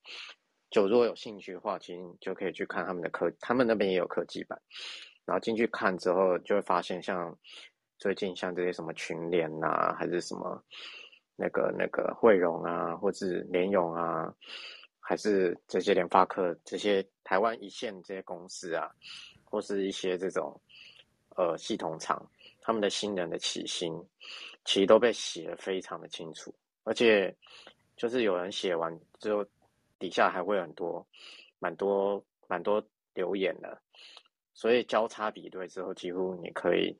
[0.70, 4.56] 就如果有兴趣的话，其实就可以去看他们的科，他们那边也有科技版，
[5.24, 7.36] 然后进去看之后，就会发现像
[7.98, 10.62] 最近像这些什么群联呐，还是什么。
[11.36, 14.32] 那个那个汇荣啊，或是联咏啊，
[15.00, 18.90] 还是这些联发科这些台湾一线这些公司啊，
[19.44, 20.60] 或是一些这种
[21.36, 22.24] 呃系统厂，
[22.60, 23.92] 他们的新人的起薪，
[24.64, 27.34] 其实都被写得非常的清楚，而且
[27.96, 29.44] 就是有人写完之后，
[29.98, 31.06] 底下还会很多
[31.58, 33.80] 蛮多蛮多留言的，
[34.52, 36.96] 所以交叉比对之后，几乎你可以。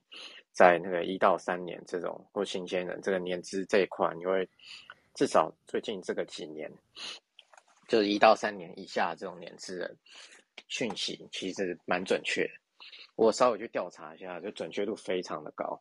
[0.54, 4.48] 在那个一到三年这种或新鲜人这个年资这一块，因为
[5.12, 6.70] 至少最近这个几年，
[7.88, 9.96] 就是一到三年以下这种年资人
[10.68, 12.48] 讯息，其实蛮准确。
[13.16, 15.80] 我稍微去调查一下，就准确度非常的高，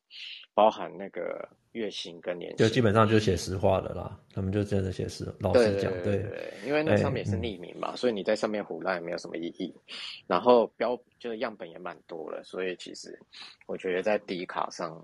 [0.54, 4.20] 包含那个月薪跟年薪，就基本上就写实话的啦。
[4.34, 9.74] 他们就真的写实，老实讲，对，对，对，对，因为那上面也是匿名嘛，所以你在上面胡乱也没有什么意义。
[10.28, 13.20] 然后标就是样本也蛮多了，所以其实
[13.66, 15.04] 我觉得在底卡上，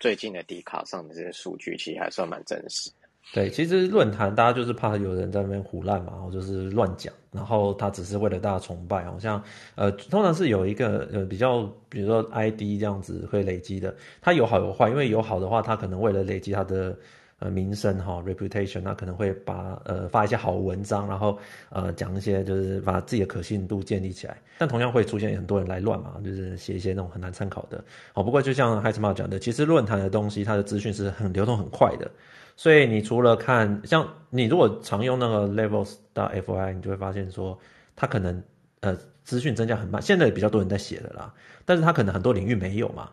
[0.00, 2.90] 最近的底卡上的这些数据，其实还算蛮真实。
[3.32, 9.42] 对，其实论坛大家就是怕有人在那边胡乱嘛，然后就是乱讲，然后他只是为了大家崇拜，好像
[9.74, 16.96] 呃，通常是有一个呃比较，比如说 ID 这样子会累积的，它有好有坏，因为有好的话，他可能为了累积他的
[17.38, 21.38] 呃名声哈 reputation，那可能会把呃发一些好文章，然后
[21.70, 27.84] 呃讲一些就是把自己的可信度建立起来，但同样会出现很多人来乱嘛，就是写一些那种很难参考的。
[28.12, 32.10] 好，不过就像海斯玛讲的，其实论坛的东西，它的资讯是很流动很快的。
[32.56, 37.58] 所以你除了看，像你如果常用那个 levels 到 fyi，你就会发现说，
[37.94, 38.42] 它可能
[38.80, 40.00] 呃资讯增加很慢。
[40.00, 41.34] 现在比较多人在写了啦，
[41.66, 43.10] 但是它可能很多领域没有嘛。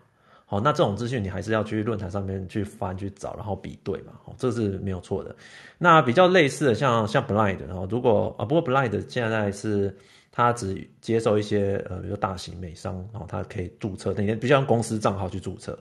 [0.54, 4.14] 哦，那这种资讯你还是要去论坛上面去翻去找，然后比对嘛。
[4.26, 5.36] 哦，这是没有错的。
[5.80, 9.96] 那比较类似的像像 Blind，然后如果啊，不过 Blind 现在是
[10.32, 15.76] 它只接受一些呃，比如说大型美商，然后它可以注册那些，比较用公司账号去注册。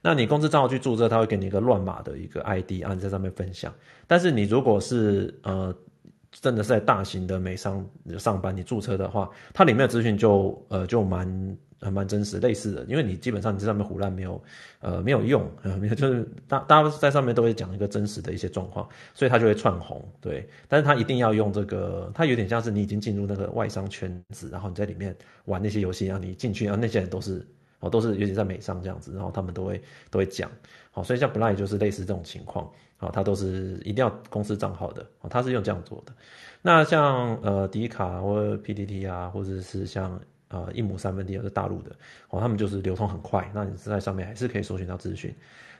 [0.00, 3.74] 那你公司账号去注册，他会给你一个乱码的一个 ID，啊，你在上面分享。
[4.06, 5.74] 但是你如果是呃，
[6.30, 7.84] 真的是在大型的美商
[8.18, 11.26] 上班，你注册的话，它里面的资讯就呃就蛮
[11.80, 14.42] 呃蛮真实类似的，因为你基本上你在上面胡乱没有
[14.80, 20.48] 呃没有用，呃没有就是大大家在上面都会讲一个真实的一些状况，所以它就会窜红，对。
[20.68, 25.14] 但是它一定要用这个，它有点像是你已经进入那个外商圈子，然后你在里面
[25.44, 27.46] 玩那些游戏，让你进去，然后那些人都是。
[27.80, 30.50] 哦，都是尤其在美商这样子，然后他们都会都会讲，
[30.90, 32.66] 好，所以像 Blind 就是类似这种情况。
[32.96, 36.12] 好，它都是一定要公司账号的，哦，它是用这样做的。
[36.62, 40.18] 那像呃迪卡或 PTT 啊，或者是像
[40.64, 41.90] 呃一亩三分地，是大陆的，
[42.30, 45.34] 哦，他们就是流通很快，那你在上面还是可以搜寻到资讯。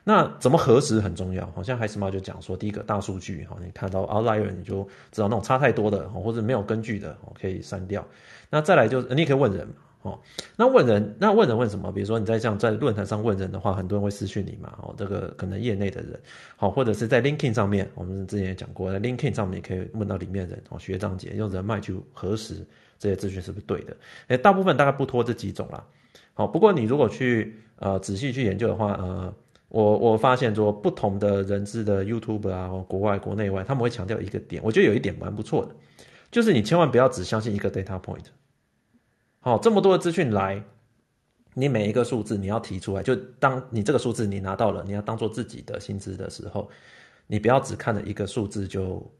[0.04, 8.06] 那怎么核实很重要，好像 HiSmart 就讲说，第一个大数据，哈，你看到 outlier 你就知道那种差太多的，或者没有根据的，可以删掉。
[8.48, 9.66] 那再来就是你也可以问人。
[10.02, 10.16] 哦，
[10.54, 11.90] 那问人，那问人问什么？
[11.90, 14.72] 比如说你在像在论坛上问人的话，很多人会私讯你嘛。
[14.80, 16.20] 哦，这个可能业内的人，
[16.54, 22.64] 好，或者是在 LinkedIn 上面，我们之前也讲过，在 LinkedIn 上面也可以问到里面人，哦，学长姐用人脉去核实
[22.99, 23.97] 这些资讯是不是对的。
[24.28, 25.84] 诶，大部分大概不脱这几种啦。
[26.34, 29.34] 好，不过你如果去呃仔细去研究的话，呃，
[29.68, 35.74] 我我发现说不同的人资的 YouTube 啊，国外国内外，他们会强调一个点，我觉得有一点蛮不错的，
[36.30, 38.24] 就是你千万不要只相信一个 data point。
[39.40, 40.62] 好，这么多的资讯来，
[41.55, 46.68] 你每一个数字你要提出来，就当你这个数字你拿到了，你要当做自己的薪资的时候，
[47.26, 49.11] 你不要只看了一个数字就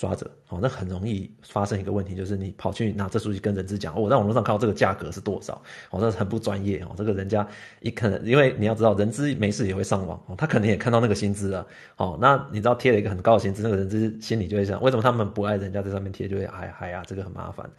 [0.00, 7.46] 抓着，好，那很容易发生一个问题，就是你跑去拿这数据跟人资讲，我在网络上看到这个价格是多少，哦，这很不专业哦，这个人家
[7.80, 11.66] 一可能，因为你要知道，人资没事也会上网，哦，他可能也看到那个薪资了，
[11.98, 17.70] 哦，那你知道贴了一个很高的薪资，那个人资心里就会想，为什么他们不爱人家在上面贴，就会哎嗨呀，这个很麻烦，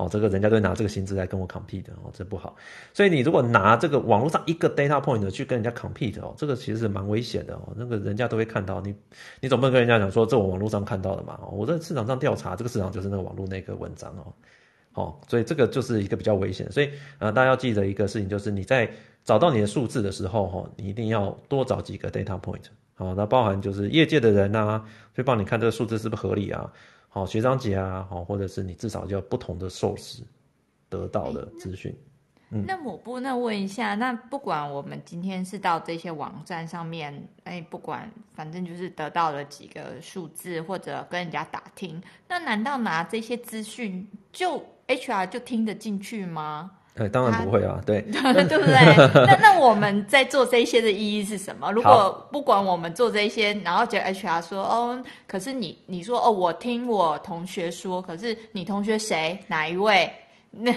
[0.00, 2.54] 哦，这个人家都拿这个薪资来跟我 compete，哦，这不好，
[2.92, 8.94] 所以你如果拿这个网络上一个 data point 去跟人家 compete 哦，这个其实是蛮危险的哦，那个人家都会看到你，
[9.40, 11.70] 你总不能跟人家讲说，这我网络上看到的嘛，我。
[11.70, 14.34] 在市场上调查，这个市场就是那个网络那个文章哦，
[14.90, 16.68] 好，所以这个就是一个比较危险。
[16.72, 16.90] 所以
[17.20, 18.90] 呃，大家要记得一个事情，就是你在
[19.24, 24.82] 找到你的数字的时候，哈，你一定要多找几个 data point，好，那包含就是业界的人呐，
[25.14, 26.72] 去帮你看这个数字是不是合理啊，
[27.12, 30.20] 好，学长姐啊，好，或者是你至少就要不同的 source
[30.88, 31.92] 得到的资讯。
[32.52, 46.72] 嗯、那我不那问一下，那不管我们今天是到这些网站上面，哎，不管反正就是得到了几个数字，或者跟人家打听，那难道拿这些资讯就 HR 就听得进去吗？
[46.96, 49.24] 哎，当然不会啊，对， 对不对？
[49.26, 51.70] 那那我们在做这些的意义是什么？
[51.72, 60.12] 如果不管我们做这些，然后觉得 HR 说哦，可是你你说哦，我听我同学说，可是你同学谁哪一位？
[60.52, 60.74] 那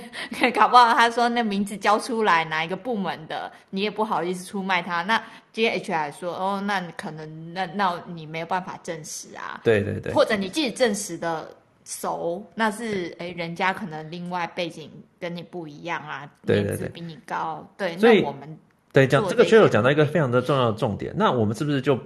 [0.51, 5.01] 搞不好他说那名字交出来哪一个部门的，你也不好意思出卖他。
[5.01, 5.20] 那
[5.51, 9.59] 接 HR 说哦，那可能那那你没有办法证实啊。
[9.64, 10.14] 对对对。
[10.14, 11.49] 或者你即使证实的
[11.84, 17.68] 熟，那是哎人家可能另外背景跟你不一样啊，对对对，比你高。
[17.78, 18.58] 对，所以那我们
[18.92, 21.14] 对讲这个确实讲到一个非常的重要的重点。
[21.16, 22.00] 那我们是不是就？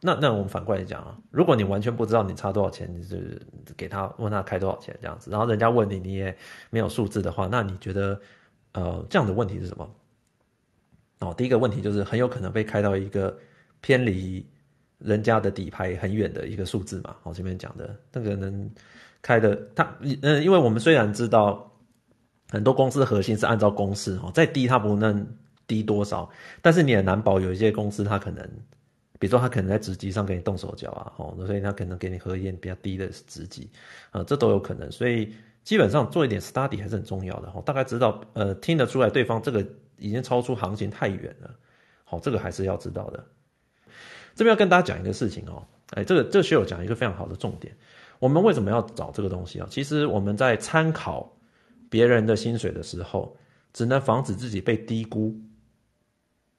[0.00, 3.42] 那那我们反过来讲啊，如果你完全不知道你差多少钱，你就是
[3.76, 6.32] 给他问他开多少钱这样子，然后人家问你你也
[6.70, 8.20] 没有数字的话，那你觉得
[8.74, 9.90] 呃这样的问题是什么？
[11.18, 13.36] 哦，第一个问题就是很有可能被开到一个
[13.80, 14.46] 偏离
[14.98, 17.16] 人家的底牌很远的一个数字嘛。
[17.24, 18.70] 我前面讲的那个能
[19.22, 21.72] 开的，他嗯，因为我们虽然知道
[22.50, 25.26] 很多公司的核心是按照公式哦，再低它不能
[25.66, 26.28] 低多少，
[26.62, 28.48] 但是你也难保有一些公司它可能。
[29.20, 33.68] 比如说他可能在职级上给你动手脚啊，哦，所以他可能给你核验比较低的职级，
[34.12, 34.88] 啊，这都有可能。
[34.92, 39.66] 所以基本上做一点 study 还是很重要的哦，大概知道，呃，听得出来对方这个
[39.96, 41.52] 已经超出行情太远了，
[42.04, 43.24] 好，这个还是要知道的。
[44.36, 47.76] 这边要跟大家讲一个事情哦，哎，这个这个学友讲一个非常好的重点，
[48.18, 49.66] 我们为什么要找这个东西啊？
[49.70, 51.30] 其实我们在参考
[51.88, 53.36] 别人的薪水的时候，
[53.72, 55.34] 只能防止自己被低估。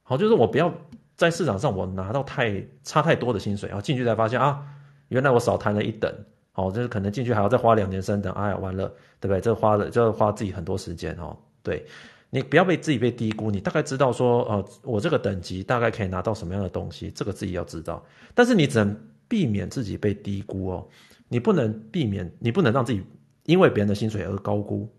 [0.04, 0.74] 好，就是我不要。
[1.16, 4.66] 在市场上，我拿到太差太多的薪水，然后进去才发现啊，
[5.10, 6.10] 原来我少谈了一等，
[6.54, 8.88] 哦，就是可能进去还要再花两年三等，哎呀，完了，
[9.20, 9.42] 对不对？
[9.42, 11.38] 这花了就要花自己很多时间哦。
[11.62, 11.86] 对，
[12.30, 18.02] 你不要被自己被低估，你大概知道说，呃，我这个等级大概可以拿到什么样的东西，这个自己要知道。
[18.34, 18.98] 但是你只能
[19.28, 20.88] 避免自己被低估哦，
[21.30, 23.02] 你不能避免，你不能让自己
[23.46, 24.90] 因为别人的薪水而高估。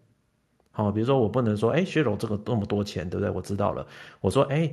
[0.71, 3.31] 好，比如说我不能说，哎，薛柔这个那么多钱，对不对？
[3.31, 3.87] 我知道了，
[4.23, 4.73] 我说，哎。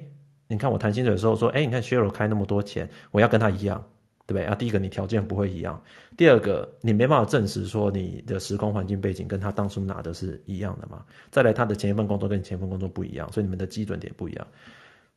[0.49, 3.83] 你看我谈薪水的时候说，哎，你看薛柔开那么多钱，我要跟他一样，
[4.25, 4.55] 对不对啊？
[4.55, 5.83] 第一个你条件不会一样，
[6.15, 11.03] 第二个你没办法证实说你的时空环境背景跟他当初拿的是一样的嘛。
[11.31, 14.47] 再来他的前一份工作跟你前一份工作不一样，所以你们的基准点不一样，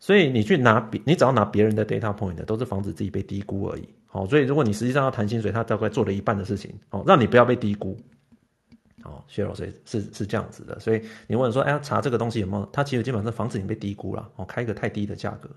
[0.00, 3.88] 所以你去拿别，你只要拿别人的 data point 都是防止自己被低估而已。
[4.06, 7.96] 好，所以如果你实际上要谈薪水，他大概做了一半的事情，好，让你不要被低估。
[9.02, 12.66] 哦，薛老师是是这样子的，所以你问说，哎，查这个东西有没有？
[12.72, 15.48] 它其实基本上是防止你被低估了，哦，开一个太低的价格。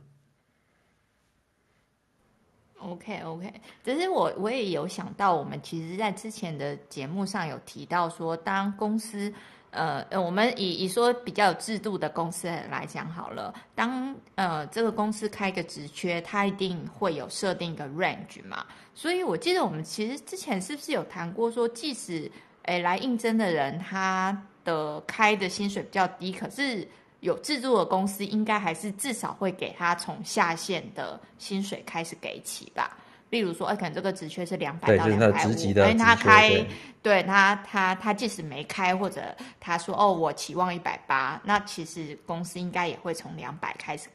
[2.79, 9.33] OK OK，只是我我也有想到，我们其实在之前的节目上有提到说，当公司
[9.73, 18.65] 呃，我们以以说比较有制度的公司来讲好了，当呃这个公司开个职缺，它一定会有设定一个 range 嘛。
[18.93, 22.31] 所以我记得我们其实之前是不是有谈过说，即使
[22.63, 26.87] 诶来应征的人他的开的薪水比较低，可是
[27.21, 32.97] 有制度的公司应该还是至少会给他从下限的薪水开始给起吧。
[33.33, 36.67] 例如说，哎，可能这个职缺是两百到两百五，因为他开，对，
[37.01, 39.21] 对他他他即使没开，或者
[39.59, 44.07] 他说哦，我期望一百八，那其实公司应该也会从两百开始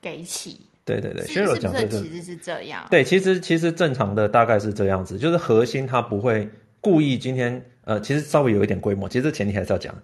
[0.00, 0.62] 给起。
[0.86, 2.86] 对对对，是不是其实是这样？
[2.90, 6.48] 对，其实其实正常的大概是这样子，就是核心他不会
[6.80, 9.94] 故意今天呃，其实稍微有一点规模，其实前提还是要讲。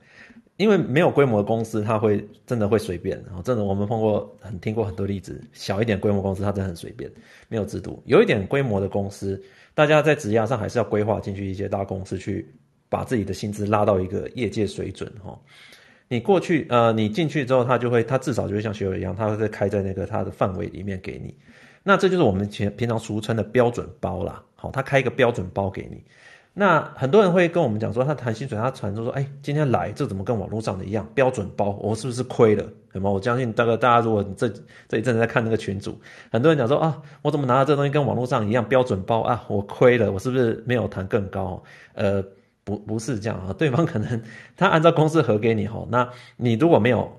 [0.60, 7.10] 因为没有规模的公司，他会真的会随便，然后真的我们碰过很听过很多例子，小一点规模公司，他真的很随便，
[7.48, 8.02] 没有制度。
[8.04, 9.42] 有一点规模的公司，
[9.74, 12.46] 大家在职涯上还是要规划进去一些大公司，去
[12.90, 15.34] 把自己的薪资拉到一个业界水准哈。
[16.08, 21.34] 你过去呃，你进去之后，他就会，他至少就会像学友一样，他会在开在那个他的范围里面给你。
[21.82, 26.04] 那这就是我们平平常俗称的标准包啦，好，他开一个标准包给你。
[26.52, 31.70] 那很多人会跟我们讲说，他谈薪水，他传说说，哎，今天来这怎么跟网络上的一样标准包？
[31.80, 32.64] 我是不是亏了？
[32.92, 33.08] 对吗？
[33.08, 34.48] 我相信大概大家如果这
[34.88, 35.96] 这一阵子在看那个群组，
[36.32, 39.44] 很多人讲说啊，我怎么拿到这东西跟网络上一样标准包啊？
[39.46, 41.62] 我亏了，我是不是没有谈更高？
[41.94, 42.20] 呃，
[42.64, 44.20] 不不是这样啊，对方可能
[44.56, 47.10] 他按照公司核给你哈，那你如果没有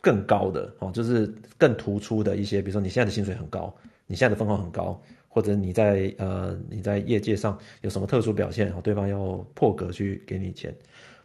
[0.00, 3.72] 更高的哦，就是更突出的一些，比如说你现在的薪水很高，
[4.06, 4.98] 你现在的分红很高。
[5.32, 10.74] 或者你在呃你在业界上有什么特殊表现，对方要破格去给你钱，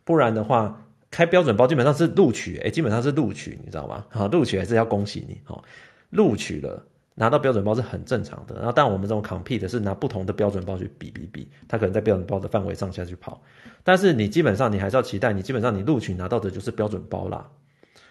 [0.03, 0.79] 不然的话
[1.09, 4.05] 开标准包基本上是录取，哎，基本上是录取，你知道吗？
[4.09, 5.63] 好，录取还是要恭喜你，好，
[6.11, 6.85] 录取了
[7.15, 8.55] 拿到标准包是很正常的。
[8.57, 13.41] 然后，但我们这种 compete 是拿不同的标准包去比比比，他可能在标准包的范围上下去跑，
[13.83, 17.49] 但是你基本上你还是要期待，你基本上你录取拿到的就是标准包啦。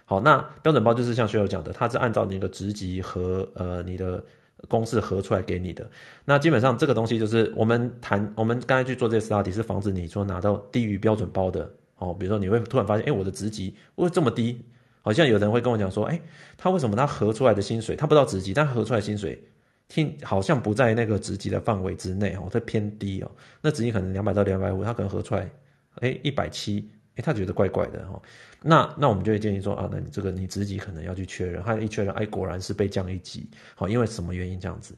[0.06, 4.24] 好，那标准包就是像学友讲的，它是按照你的职级和呃你的。
[4.68, 5.88] 公式合出来给你的，
[6.24, 14.64] 那基本上这个东西就是我们谈，我们刚才去做这个 study 是防止你说拿到低于标准包的哦，比如说你会突然发现，哎，我的职级为什么这么低？
[15.02, 16.20] 好像有人会跟我讲说，哎，
[16.56, 19.42] 他为什么他合出来的薪水，他不知道职级，但合出来薪水
[19.88, 25.50] 听好像不在那个职级的范围之内哦，它偏低哦，那职级可能两百到两百五，他可能合出来，
[25.96, 26.88] 哎，一百七。
[27.16, 28.20] 诶，他觉得怪怪的哈，
[28.62, 34.94] 那那我们就会建议说啊，那你这个你职级可能要去确认，他一确认，哎，果然是被降一级，好，因为什么原因这样子？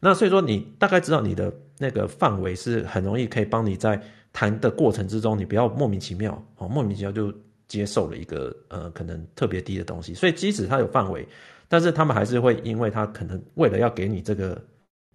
[0.00, 4.00] 那所以说你大概知道你的那个范围是很容易可以帮你在
[4.32, 7.32] 谈的过程之中，你不要莫名其妙，哦，莫名其妙就
[7.68, 11.28] 接受了一个呃可能特别低的东西，所以即使它有范围，
[11.68, 14.60] 但是他们还是会因为他可能为了要给你这个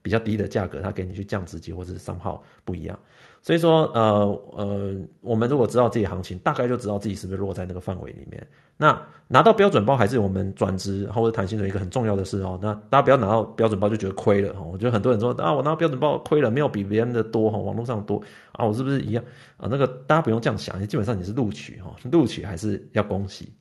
[0.05, 2.97] 比较低的价格，他给你去降职级或者是 somehow 不一样。
[3.41, 8.47] 所以说，呃呃，我们如果知道自己行情，大概就知道自己是不是落在那个范围里面。
[8.77, 12.59] 那拿到标准包还是我们转职或者谈薪水一个很重要的事哦。
[12.61, 14.61] 那大家不要拿到标准包就觉得亏了哈。
[14.61, 19.23] 我觉得很多人说啊，我拿到标准包亏了，没有比别人的多哈，网络上多啊，我是不是一样
[19.57, 19.67] 啊？
[19.71, 23.51] 那个大家不用这样想，基本上你是录取哈，录取还是要恭喜。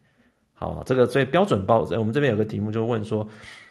[0.52, 3.26] 好，这个所以标准包，我们这边有个题目就问说。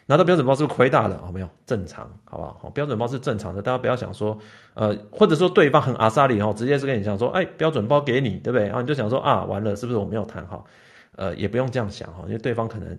[0.06, 1.18] 拿到标准包是不是亏大了？
[1.24, 2.58] 好没有，正常，好不好？
[2.62, 4.38] 好，标准包是正常的，大家不要想说，
[4.74, 8.66] 呃，或者说对方很阿萨里哦，直接是跟你讲说，哎，标准包给你，对不对？
[8.66, 10.66] 然后你就想说啊，完了，是不是我没有谈好？
[11.16, 12.98] 呃，也不用这样想哈，因为对方可能，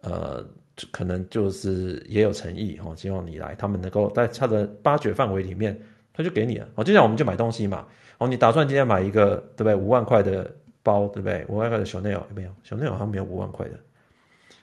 [0.00, 0.44] 呃，
[0.90, 5.78] 可能就是也有诚意哈，希望你来，他们能够在他的八掘范围里面，
[6.12, 6.66] 他就给你了。
[6.74, 7.86] 哦，就像我们就买东西嘛，
[8.18, 9.74] 哦，你打算今天买一个，对不对？
[9.74, 10.50] 五万块的
[10.82, 11.44] 包，对不对？
[11.48, 13.74] 五万块的 Chanel 有没有？Chanel 好像没有五万块的，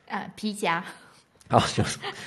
[0.07, 0.83] 呃，皮夹。
[1.49, 1.63] 好，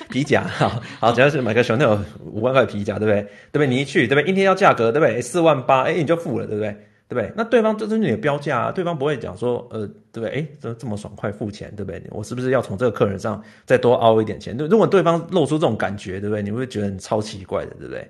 [0.09, 3.21] 皮夹，好好，只要是买个熊，那种五万块皮夹，对不对？
[3.51, 3.67] 对不对？
[3.67, 4.31] 你一去，对不对？
[4.31, 5.21] 一天要价格，对不对？
[5.21, 6.71] 四万八，哎，你就付了，对不对？
[7.07, 7.31] 对不对？
[7.35, 10.29] 那对方这是你的标价啊，对方不会讲说，呃，对不对？
[10.29, 12.01] 哎，这这么爽快付钱，对不对？
[12.09, 14.55] 我是不是要从这个客人上再多凹一点钱？
[14.57, 16.41] 如果对方露出这种感觉，对不对？
[16.41, 18.09] 你会觉得你超奇怪的，对不对？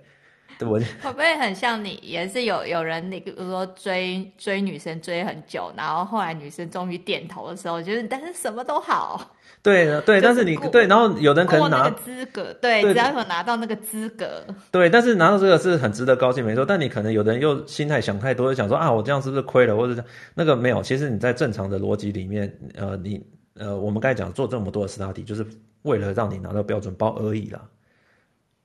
[0.69, 1.99] 会不会很像你？
[2.01, 9.35] 也是有有人，你比如说追追女生追很久，然后后来女生终于点头的时候，就是但是什么都好。
[9.63, 16.65] 对对，但是你对，然后有人可能拿那个资格，对，对只要有拿到那个资格，对，但是拿到这个是很值得高兴，没错。
[16.65, 20.03] 但你可能有的人又心态想太多，就想说啊，我这样是不是亏了，或者是
[20.33, 20.81] 那个没有。
[20.81, 25.45] 其实你在正常的逻辑里面，呃，你呃，我们刚才讲做这么多的 study，就是
[25.83, 27.61] 为了让你拿到标准包而已啦。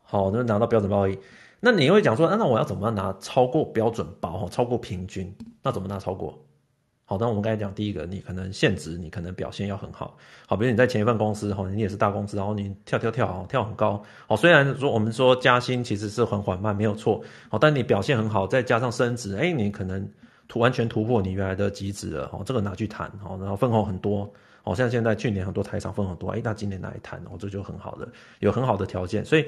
[0.03, 1.19] 好，那拿到标准包而已。
[1.61, 4.39] 那你会讲说，那我要怎么拿超过标准包？
[4.39, 6.39] 哈，超过平均，那怎么拿超过？
[7.09, 10.17] 好，那我们刚才讲第一个，你可能现职，你可能表现要很好。
[10.49, 14.03] 好，比如你在前一份公司，哈，你也是大公司，然后你跳跳跳，跳很高。
[14.27, 17.23] 好，虽然说我们说加薪其实是很缓慢，没有错。
[17.49, 20.09] 好，但你表现很好，再加上升职，哎，你可能
[20.49, 24.29] 突完全突破你原来的极值了，哦，这个拿去谈，哦，然后分红很多，
[24.65, 28.09] 哦，像现在去年很多台厂分很多，哎，那今年来谈，哦，这就很好的，
[28.41, 29.47] 有很好的条件，所以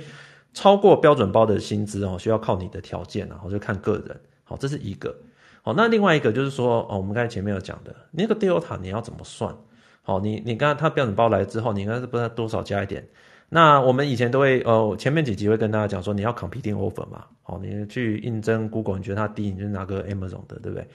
[0.58, 5.16] 超过标准包的薪资哦，需要靠你的条件，然后就看个人，好，这是一个，
[5.62, 9.54] 好，那另外一个就是说，哦，我们刚才前面有讲的，那个 Delta 你要怎么算？
[10.02, 13.06] 好，你你刚刚他标准包来之后，你应该是不知道多少加一点。
[13.50, 20.88] 那我们以前都会，呃，前面几集会跟大家讲说，你要 competing offer 嘛，好，你去应征 Google，你觉得它低，你就拿个 Amazon 的，对不对？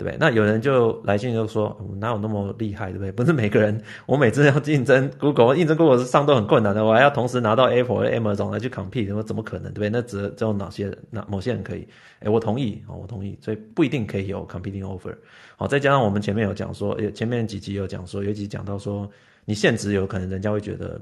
[0.00, 0.16] 对不对？
[0.18, 3.12] 那有人就来信就说，我哪有那么厉害，对不对？
[3.12, 9.90] 不是每个人，我每次要竞争 Google，应征 Google 是上都很困难的，我还要同时拿到 Apple 和 Amazon 来去 compete，我怎么可能，对不对？
[9.90, 11.86] 那只只有哪些人，那某些人可以，
[12.20, 15.14] 哎，我同意，哦，我同意，所以不一定可以有 competing offer。
[15.56, 19.06] 好，再加上我们前面有讲说，前面几集有讲说，有几集讲到说，
[19.44, 20.98] 你现职有可能人家会觉得。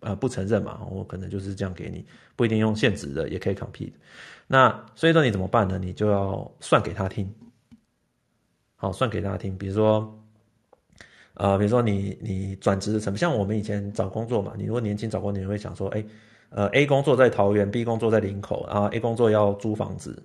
[0.00, 2.06] 呃，不承认嘛，我可能就是这样给你，
[2.36, 3.90] 不一定用现职的也可以 compete。
[4.46, 5.76] 那所以说你怎么办呢？
[5.76, 7.28] 你就要算给他听，
[8.80, 9.58] 好，算给大家听。
[9.58, 10.16] 比如说，
[11.34, 16.04] 呃，比如说你你转职的成本，像我们以前找工作嘛，你如果年轻找工作，你会想说，哎，
[16.50, 20.22] 呃，A 工作在桃园，B 工作在林口啊，A 工作要租房子，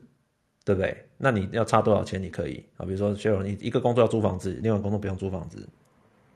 [0.64, 0.96] 对不对？
[1.18, 2.22] 那你要差多少钱？
[2.22, 5.68] 你可以啊，比如说，学你一个工作要租房子，另外工作不用租房子。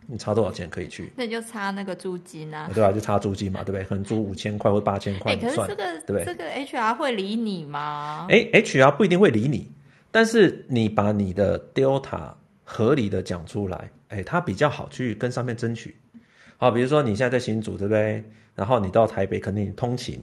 [0.09, 1.11] 你差多少钱可以去？
[1.17, 2.91] 那就差那个租金啊，对吧、啊？
[2.93, 3.83] 就差租金嘛，对不对？
[3.83, 6.23] 可能租五千块或八千块，可是这个对不对？
[6.25, 8.25] 这个 HR 会理你吗？
[8.29, 9.69] 哎，HR 不一定会理你，
[10.11, 12.31] 但是你把你的 Delta
[12.63, 15.95] 合理的讲出来，哎，他比较好去跟上面争取。
[16.57, 18.23] 好，比如说你现在在新竹，对不对？
[18.55, 20.19] 然后你到台北，肯定通勤，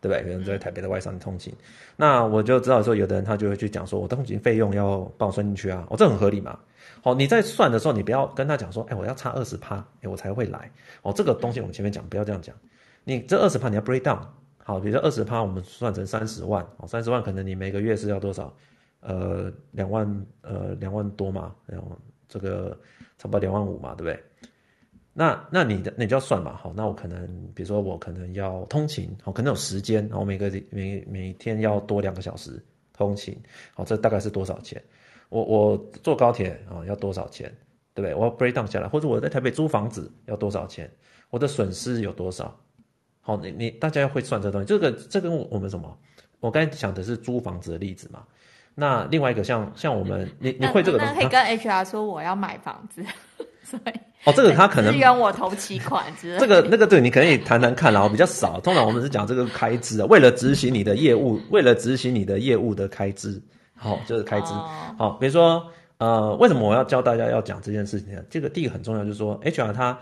[0.00, 0.22] 对不对？
[0.22, 1.54] 可能在台北的外商通勤，
[1.96, 6.58] 那我就知道说，有的人他就会去讲说，我通勤费用要帮我算进去啊，哦，这很合理嘛。
[7.02, 10.70] 好，你在算的时候，你不要跟他讲说，哎，我要差二十趴，哎，我才会来。
[11.02, 12.54] 哦，这个东西我们前面讲，不要这样讲。
[13.04, 14.20] 你这二十趴你要 break down。
[14.62, 16.62] 好，比如说二十趴，我们算成三十万。
[16.76, 18.54] 哦，三十万可能你每个月是要多少？
[19.00, 21.54] 呃，两万，呃，两万多嘛。
[21.66, 22.78] 然后这个
[23.16, 24.24] 差不多两万五嘛，对不对？
[25.12, 26.56] 那那你的你就要算嘛。
[26.56, 33.36] 好，那我可能比如说我可能要通勤，好，可能有时间，然后每个每每天要多两个小时通勤。
[33.74, 34.82] 好，这大概是多少钱？
[35.28, 37.52] 我我坐高铁啊要多少钱，
[37.94, 38.14] 对不对？
[38.14, 40.90] 我要 break down 下来，或者我在台北租房子要多少钱？
[41.30, 42.56] 我的损失有多少？
[43.20, 44.66] 好，你你大家要会算这东西。
[44.66, 45.98] 这个这跟我们什么？
[46.40, 48.24] 我刚才讲的是租房子的例子嘛。
[48.80, 51.14] 那另外一个像像我们，你你会这个东西？
[51.14, 53.04] 可以跟 HR 说我要买房子，
[53.64, 53.90] 所以
[54.24, 56.38] 哦，这个他可能支援我投期款之类。
[56.40, 58.60] 这个那个对，你可以谈谈看，然后比较少。
[58.60, 63.42] 通常我们是讲这个开支啊，为了执行你的业务，为了执行你的业务的开支。
[63.74, 64.52] 好，就是开支。
[64.96, 65.64] 好，比如说，
[65.98, 68.22] 呃，为什么我要教大家要讲这件事情呢？
[68.30, 69.98] 这个第一个很重要，就是说，HR 他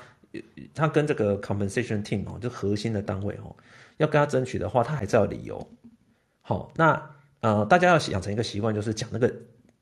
[0.75, 3.57] 他跟这个 compensation team 哦，就核心的单位哦，
[3.97, 5.67] 要跟他争取的话，他还是要有理由。
[6.43, 7.03] 好，那
[7.47, 9.33] 呃，大家要养成一个习惯，就是讲那个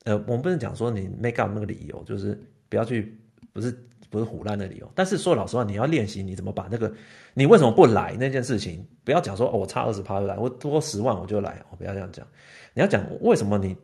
[0.05, 2.39] 呃，我们不能讲说你 make up 那个理由，就是
[2.69, 3.19] 不要去，
[3.55, 3.75] 不是
[4.11, 4.91] 不是胡乱的理由。
[4.95, 6.93] 但是说老实话，你要练习你怎么把那个
[7.33, 12.27] 你为什么不来那件事情，不要讲说哦，我差二十趴就来，我多十万我就来，我，不要这样讲。
[12.75, 13.75] 你要讲为什么你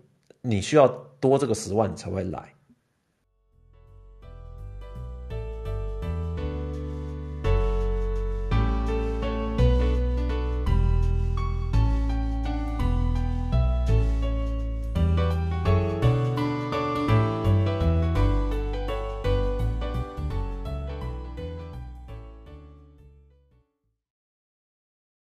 [0.43, 0.87] 你需要
[1.19, 2.53] 多这个十万你才会来？